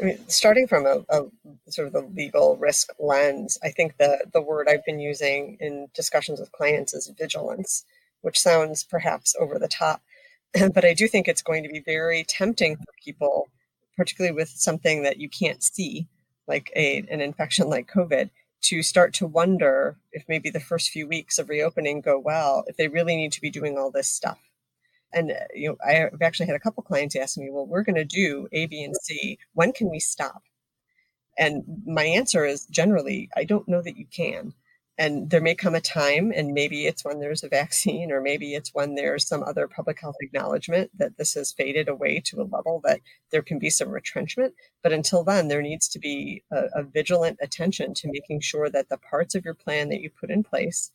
I 0.00 0.04
mean, 0.04 0.28
starting 0.28 0.68
from 0.68 0.86
a, 0.86 1.04
a, 1.08 1.22
sort 1.70 1.88
of 1.88 1.94
the 1.94 2.02
legal 2.14 2.56
risk 2.58 2.90
lens, 3.00 3.58
I 3.64 3.70
think 3.70 3.96
the 3.96 4.26
the 4.32 4.42
word 4.42 4.68
I've 4.68 4.84
been 4.84 5.00
using 5.00 5.56
in 5.60 5.88
discussions 5.94 6.38
with 6.38 6.52
clients 6.52 6.94
is 6.94 7.10
vigilance, 7.18 7.84
which 8.20 8.38
sounds 8.38 8.84
perhaps 8.84 9.34
over 9.40 9.58
the 9.58 9.66
top, 9.66 10.02
but 10.74 10.84
I 10.84 10.92
do 10.92 11.08
think 11.08 11.26
it's 11.26 11.42
going 11.42 11.62
to 11.62 11.70
be 11.70 11.80
very 11.80 12.22
tempting 12.28 12.76
for 12.76 12.92
people, 13.02 13.48
particularly 13.96 14.36
with 14.36 14.50
something 14.50 15.02
that 15.02 15.18
you 15.18 15.28
can't 15.28 15.62
see, 15.62 16.06
like 16.46 16.70
a 16.76 16.98
an 17.10 17.22
infection 17.22 17.68
like 17.68 17.90
COVID, 17.90 18.28
to 18.64 18.82
start 18.82 19.14
to 19.14 19.26
wonder 19.26 19.96
if 20.12 20.24
maybe 20.28 20.50
the 20.50 20.60
first 20.60 20.90
few 20.90 21.08
weeks 21.08 21.38
of 21.38 21.48
reopening 21.48 22.02
go 22.02 22.18
well, 22.18 22.64
if 22.66 22.76
they 22.76 22.88
really 22.88 23.16
need 23.16 23.32
to 23.32 23.40
be 23.40 23.50
doing 23.50 23.78
all 23.78 23.90
this 23.90 24.08
stuff 24.08 24.38
and 25.12 25.30
uh, 25.30 25.34
you 25.54 25.68
know, 25.68 25.76
I've 25.86 26.22
actually 26.22 26.46
had 26.46 26.56
a 26.56 26.60
couple 26.60 26.82
clients 26.82 27.16
ask 27.16 27.36
me, 27.38 27.50
"Well, 27.50 27.66
we're 27.66 27.82
going 27.82 27.96
to 27.96 28.04
do 28.04 28.48
A, 28.52 28.66
B, 28.66 28.82
and 28.82 28.94
C. 28.96 29.38
When 29.54 29.72
can 29.72 29.90
we 29.90 30.00
stop?" 30.00 30.42
And 31.38 31.62
my 31.86 32.04
answer 32.04 32.44
is 32.44 32.66
generally, 32.66 33.30
I 33.36 33.44
don't 33.44 33.68
know 33.68 33.80
that 33.82 33.96
you 33.96 34.06
can. 34.06 34.54
And 35.00 35.30
there 35.30 35.40
may 35.40 35.54
come 35.54 35.76
a 35.76 35.80
time, 35.80 36.32
and 36.34 36.52
maybe 36.52 36.86
it's 36.86 37.04
when 37.04 37.20
there's 37.20 37.44
a 37.44 37.48
vaccine, 37.48 38.10
or 38.10 38.20
maybe 38.20 38.54
it's 38.54 38.74
when 38.74 38.96
there's 38.96 39.28
some 39.28 39.44
other 39.44 39.68
public 39.68 40.00
health 40.00 40.16
acknowledgement 40.20 40.90
that 40.98 41.16
this 41.16 41.34
has 41.34 41.52
faded 41.52 41.88
away 41.88 42.20
to 42.26 42.40
a 42.40 42.50
level 42.50 42.80
that 42.82 43.00
there 43.30 43.42
can 43.42 43.60
be 43.60 43.70
some 43.70 43.90
retrenchment. 43.90 44.54
But 44.82 44.92
until 44.92 45.22
then, 45.22 45.46
there 45.46 45.62
needs 45.62 45.86
to 45.90 46.00
be 46.00 46.42
a, 46.50 46.64
a 46.74 46.82
vigilant 46.82 47.38
attention 47.40 47.94
to 47.94 48.10
making 48.10 48.40
sure 48.40 48.68
that 48.70 48.88
the 48.88 48.98
parts 48.98 49.36
of 49.36 49.44
your 49.44 49.54
plan 49.54 49.88
that 49.90 50.00
you 50.00 50.10
put 50.10 50.32
in 50.32 50.42
place 50.42 50.90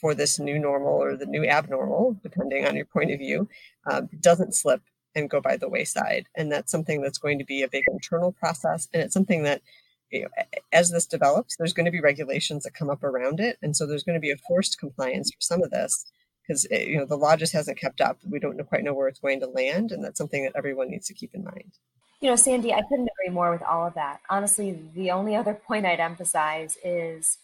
for 0.00 0.14
this 0.14 0.38
new 0.38 0.58
normal 0.58 0.92
or 0.92 1.16
the 1.16 1.26
new 1.26 1.44
abnormal, 1.44 2.18
depending 2.22 2.66
on 2.66 2.76
your 2.76 2.84
point 2.84 3.10
of 3.10 3.18
view, 3.18 3.48
um, 3.90 4.08
doesn't 4.20 4.54
slip 4.54 4.82
and 5.14 5.30
go 5.30 5.40
by 5.40 5.56
the 5.56 5.68
wayside. 5.68 6.26
And 6.34 6.52
that's 6.52 6.70
something 6.70 7.00
that's 7.00 7.18
going 7.18 7.38
to 7.38 7.44
be 7.44 7.62
a 7.62 7.68
big 7.68 7.84
internal 7.90 8.32
process. 8.32 8.88
And 8.92 9.02
it's 9.02 9.14
something 9.14 9.42
that, 9.44 9.62
you 10.10 10.22
know, 10.22 10.28
as 10.72 10.90
this 10.90 11.06
develops, 11.06 11.56
there's 11.56 11.72
going 11.72 11.86
to 11.86 11.90
be 11.90 12.00
regulations 12.00 12.64
that 12.64 12.74
come 12.74 12.90
up 12.90 13.02
around 13.02 13.40
it. 13.40 13.56
And 13.62 13.74
so 13.74 13.86
there's 13.86 14.04
going 14.04 14.14
to 14.14 14.20
be 14.20 14.30
a 14.30 14.36
forced 14.36 14.78
compliance 14.78 15.30
for 15.30 15.40
some 15.40 15.62
of 15.62 15.70
this 15.70 16.04
because, 16.46 16.66
eh, 16.70 16.84
you 16.84 16.98
know, 16.98 17.06
the 17.06 17.16
law 17.16 17.36
just 17.36 17.54
hasn't 17.54 17.78
kept 17.78 18.00
up. 18.02 18.18
We 18.28 18.38
don't 18.38 18.62
quite 18.68 18.84
know 18.84 18.92
where 18.92 19.08
it's 19.08 19.18
going 19.18 19.40
to 19.40 19.46
land. 19.46 19.90
And 19.90 20.04
that's 20.04 20.18
something 20.18 20.44
that 20.44 20.52
everyone 20.54 20.90
needs 20.90 21.06
to 21.06 21.14
keep 21.14 21.34
in 21.34 21.44
mind. 21.44 21.72
You 22.20 22.30
know, 22.30 22.36
Sandy, 22.36 22.72
I 22.72 22.82
couldn't 22.82 23.08
agree 23.20 23.34
more 23.34 23.50
with 23.50 23.62
all 23.62 23.86
of 23.86 23.94
that. 23.94 24.20
Honestly, 24.30 24.78
the 24.94 25.10
only 25.10 25.34
other 25.34 25.54
point 25.54 25.86
I'd 25.86 26.00
emphasize 26.00 26.78
is 26.82 27.38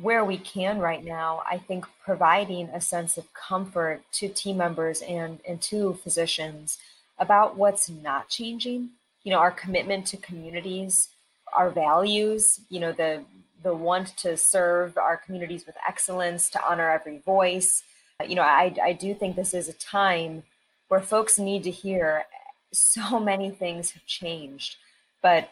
where 0.00 0.24
we 0.24 0.36
can 0.36 0.78
right 0.78 1.04
now, 1.04 1.42
I 1.50 1.58
think 1.58 1.86
providing 2.04 2.68
a 2.68 2.80
sense 2.80 3.16
of 3.16 3.32
comfort 3.32 4.02
to 4.12 4.28
team 4.28 4.58
members 4.58 5.00
and, 5.02 5.40
and 5.48 5.60
to 5.62 5.94
physicians 5.94 6.78
about 7.18 7.56
what's 7.56 7.88
not 7.88 8.28
changing. 8.28 8.90
You 9.24 9.32
know, 9.32 9.38
our 9.38 9.50
commitment 9.50 10.06
to 10.08 10.16
communities 10.18 11.08
our 11.56 11.70
values, 11.70 12.60
you 12.68 12.80
know, 12.80 12.92
the 12.92 13.24
the 13.62 13.74
want 13.74 14.16
to 14.18 14.36
serve 14.36 14.96
our 14.96 15.16
communities 15.16 15.66
with 15.66 15.76
excellence, 15.88 16.50
to 16.50 16.64
honor 16.64 16.88
every 16.88 17.18
voice. 17.18 17.82
You 18.24 18.36
know, 18.36 18.42
I, 18.42 18.74
I 18.82 18.92
do 18.92 19.12
think 19.14 19.34
this 19.34 19.54
is 19.54 19.68
a 19.68 19.72
time 19.72 20.44
where 20.88 21.00
folks 21.00 21.38
need 21.38 21.64
to 21.64 21.70
hear 21.70 22.26
so 22.72 23.18
many 23.32 23.50
things 23.50 23.92
have 23.92 24.06
changed, 24.06 24.76
but 25.22 25.48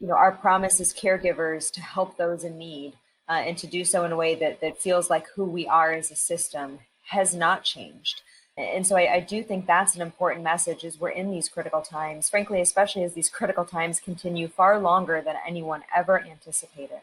you 0.00 0.06
know, 0.06 0.14
our 0.14 0.30
promise 0.30 0.80
as 0.80 0.94
caregivers 0.94 1.72
to 1.72 1.80
help 1.80 2.16
those 2.16 2.44
in 2.44 2.56
need 2.56 2.92
uh, 3.28 3.32
and 3.32 3.58
to 3.58 3.66
do 3.66 3.84
so 3.84 4.04
in 4.04 4.12
a 4.12 4.16
way 4.16 4.34
that, 4.34 4.60
that 4.60 4.78
feels 4.78 5.10
like 5.10 5.26
who 5.34 5.44
we 5.44 5.66
are 5.66 5.92
as 5.92 6.10
a 6.10 6.16
system 6.16 6.80
has 7.08 7.34
not 7.34 7.64
changed. 7.64 8.22
And 8.56 8.86
so 8.86 8.96
I, 8.96 9.14
I, 9.14 9.20
do 9.20 9.42
think 9.44 9.66
that's 9.66 9.94
an 9.94 10.02
important 10.02 10.42
message 10.42 10.84
as 10.84 10.98
we're 10.98 11.10
in 11.10 11.30
these 11.30 11.48
critical 11.48 11.80
times, 11.80 12.28
frankly, 12.28 12.60
especially 12.60 13.04
as 13.04 13.14
these 13.14 13.30
critical 13.30 13.64
times 13.64 14.00
continue 14.00 14.48
far 14.48 14.80
longer 14.80 15.22
than 15.24 15.36
anyone 15.46 15.84
ever 15.94 16.20
anticipated. 16.20 17.00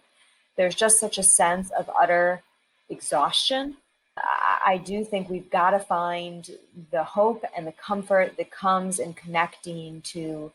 There's 0.57 0.75
just 0.75 0.99
such 0.99 1.17
a 1.17 1.23
sense 1.23 1.71
of 1.71 1.89
utter 1.97 2.41
exhaustion. 2.89 3.77
I 4.17 4.81
do 4.83 5.03
think 5.03 5.29
we've 5.29 5.49
got 5.49 5.71
to 5.71 5.79
find 5.79 6.49
the 6.91 7.03
hope 7.03 7.43
and 7.55 7.67
the 7.67 7.73
comfort 7.73 8.37
that 8.37 8.51
comes 8.51 8.99
in 8.99 9.13
connecting 9.13 10.01
to 10.01 10.51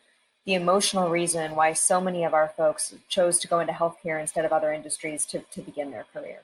the 0.50 0.56
emotional 0.56 1.08
reason 1.08 1.54
why 1.54 1.72
so 1.72 2.00
many 2.00 2.24
of 2.24 2.34
our 2.34 2.48
folks 2.56 2.92
chose 3.08 3.38
to 3.38 3.46
go 3.46 3.60
into 3.60 3.72
healthcare 3.72 4.20
instead 4.20 4.44
of 4.44 4.52
other 4.52 4.72
industries 4.72 5.24
to, 5.24 5.38
to 5.52 5.60
begin 5.60 5.92
their 5.92 6.06
career. 6.12 6.40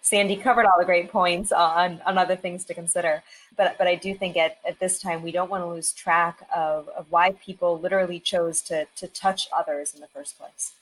Sandy 0.00 0.34
covered 0.34 0.64
all 0.64 0.78
the 0.78 0.86
great 0.86 1.12
points 1.12 1.52
on, 1.52 2.00
on 2.06 2.16
other 2.16 2.36
things 2.36 2.64
to 2.64 2.72
consider. 2.72 3.22
But, 3.58 3.76
but 3.76 3.86
I 3.86 3.96
do 3.96 4.14
think 4.14 4.38
at, 4.38 4.56
at 4.66 4.80
this 4.80 4.98
time, 4.98 5.20
we 5.20 5.30
don't 5.30 5.50
want 5.50 5.62
to 5.62 5.68
lose 5.68 5.92
track 5.92 6.48
of, 6.56 6.88
of 6.88 7.04
why 7.10 7.32
people 7.32 7.78
literally 7.78 8.18
chose 8.18 8.62
to, 8.62 8.86
to 8.96 9.06
touch 9.08 9.46
others 9.54 9.92
in 9.92 10.00
the 10.00 10.06
first 10.06 10.38
place. 10.38 10.72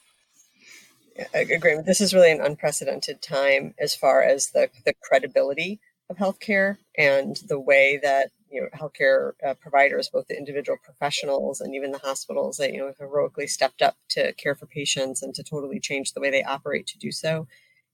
I 1.34 1.38
agree. 1.38 1.80
This 1.84 2.00
is 2.00 2.14
really 2.14 2.30
an 2.30 2.40
unprecedented 2.40 3.20
time 3.20 3.74
as 3.80 3.92
far 3.92 4.22
as 4.22 4.50
the, 4.50 4.70
the 4.84 4.94
credibility 5.02 5.80
of 6.08 6.16
healthcare 6.16 6.78
and 6.96 7.34
the 7.48 7.58
way 7.58 7.98
that 8.04 8.30
you 8.50 8.60
know 8.60 8.68
healthcare 8.74 9.32
uh, 9.46 9.54
providers, 9.54 10.10
both 10.12 10.26
the 10.28 10.36
individual 10.36 10.78
professionals 10.82 11.60
and 11.60 11.74
even 11.74 11.92
the 11.92 11.98
hospitals, 11.98 12.56
that 12.58 12.72
you 12.72 12.78
know 12.78 12.92
heroically 12.98 13.46
stepped 13.46 13.82
up 13.82 13.96
to 14.10 14.32
care 14.34 14.54
for 14.54 14.66
patients 14.66 15.22
and 15.22 15.34
to 15.34 15.42
totally 15.42 15.80
change 15.80 16.12
the 16.12 16.20
way 16.20 16.30
they 16.30 16.42
operate 16.44 16.86
to 16.88 16.98
do 16.98 17.12
so. 17.12 17.46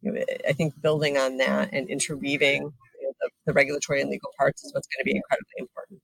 You 0.03 0.13
know, 0.13 0.25
I 0.49 0.53
think 0.53 0.81
building 0.81 1.17
on 1.17 1.39
that 1.39 1.71
and 1.73 1.89
interweaving 1.89 2.63
you 2.63 2.73
know, 3.03 3.13
the, 3.21 3.31
the 3.47 3.53
regulatory 3.53 4.01
and 4.01 4.11
legal 4.11 4.31
parts 4.39 4.65
is 4.65 4.75
what's 4.75 4.89
going 4.89 5.05
to 5.05 5.11
be 5.11 5.17
incredibly 5.17 5.59
important. 5.59 6.01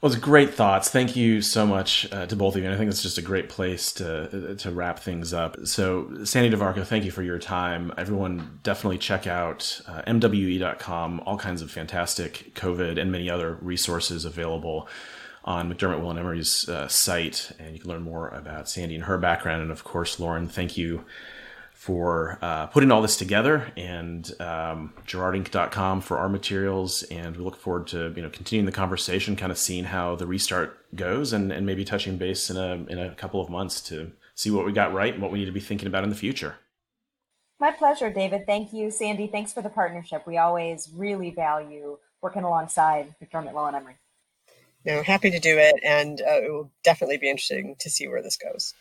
Well, 0.00 0.12
it's 0.12 0.20
great 0.20 0.52
thoughts. 0.52 0.90
Thank 0.90 1.16
you 1.16 1.40
so 1.40 1.66
much 1.66 2.06
uh, 2.12 2.26
to 2.26 2.36
both 2.36 2.56
of 2.56 2.60
you. 2.60 2.66
And 2.66 2.74
I 2.74 2.78
think 2.78 2.90
it's 2.90 3.02
just 3.02 3.16
a 3.16 3.22
great 3.22 3.48
place 3.48 3.92
to 3.94 4.50
uh, 4.50 4.54
to 4.56 4.70
wrap 4.70 4.98
things 4.98 5.32
up. 5.32 5.56
So, 5.64 6.24
Sandy 6.24 6.54
DeMarco, 6.54 6.84
thank 6.84 7.04
you 7.04 7.10
for 7.10 7.22
your 7.22 7.38
time. 7.38 7.92
Everyone, 7.96 8.60
definitely 8.62 8.98
check 8.98 9.26
out 9.26 9.80
uh, 9.86 10.02
MWE.com. 10.02 11.22
All 11.24 11.38
kinds 11.38 11.62
of 11.62 11.70
fantastic 11.70 12.54
COVID 12.54 13.00
and 13.00 13.10
many 13.10 13.30
other 13.30 13.54
resources 13.62 14.24
available 14.24 14.88
on 15.44 15.72
McDermott 15.72 16.00
Will 16.00 16.10
and 16.10 16.18
Emery's 16.18 16.68
uh, 16.68 16.88
site, 16.88 17.52
and 17.58 17.74
you 17.74 17.80
can 17.80 17.90
learn 17.90 18.02
more 18.02 18.28
about 18.28 18.68
Sandy 18.68 18.94
and 18.94 19.04
her 19.04 19.18
background. 19.18 19.62
And 19.62 19.70
of 19.70 19.84
course, 19.84 20.18
Lauren, 20.18 20.48
thank 20.48 20.76
you 20.76 21.04
for 21.74 22.38
uh, 22.40 22.68
putting 22.68 22.92
all 22.92 23.02
this 23.02 23.16
together 23.16 23.70
and 23.76 24.30
um, 24.40 24.94
jarrardinc.com 25.06 26.00
for 26.00 26.18
our 26.18 26.28
materials. 26.28 27.02
And 27.02 27.36
we 27.36 27.44
look 27.44 27.56
forward 27.56 27.88
to 27.88 28.12
you 28.16 28.22
know 28.22 28.30
continuing 28.30 28.64
the 28.64 28.72
conversation 28.72 29.36
kind 29.36 29.52
of 29.52 29.58
seeing 29.58 29.84
how 29.84 30.14
the 30.14 30.26
restart 30.26 30.78
goes 30.94 31.32
and, 31.32 31.52
and 31.52 31.66
maybe 31.66 31.84
touching 31.84 32.16
base 32.16 32.48
in 32.48 32.56
a 32.56 32.86
in 32.90 32.98
a 32.98 33.14
couple 33.16 33.40
of 33.40 33.50
months 33.50 33.80
to 33.82 34.12
see 34.36 34.50
what 34.50 34.64
we 34.64 34.72
got 34.72 34.94
right 34.94 35.12
and 35.12 35.22
what 35.22 35.32
we 35.32 35.40
need 35.40 35.44
to 35.46 35.52
be 35.52 35.60
thinking 35.60 35.88
about 35.88 36.04
in 36.04 36.10
the 36.10 36.16
future. 36.16 36.54
My 37.58 37.72
pleasure 37.72 38.10
david. 38.10 38.46
Thank 38.46 38.72
you. 38.72 38.90
Sandy 38.90 39.26
thanks 39.26 39.52
for 39.52 39.60
the 39.60 39.68
partnership. 39.68 40.26
We 40.26 40.38
always 40.38 40.88
really 40.94 41.32
value 41.32 41.98
working 42.22 42.44
alongside 42.44 43.14
mcdermott 43.22 43.52
will 43.52 43.66
and 43.66 43.76
emery. 43.76 43.96
No 44.86 45.02
happy 45.02 45.30
to 45.32 45.40
do 45.40 45.58
it 45.58 45.74
and 45.82 46.20
uh, 46.20 46.40
it 46.44 46.52
will 46.52 46.70
definitely 46.84 47.18
be 47.18 47.28
interesting 47.28 47.74
to 47.80 47.90
see 47.90 48.06
where 48.06 48.22
this 48.22 48.36
goes 48.36 48.74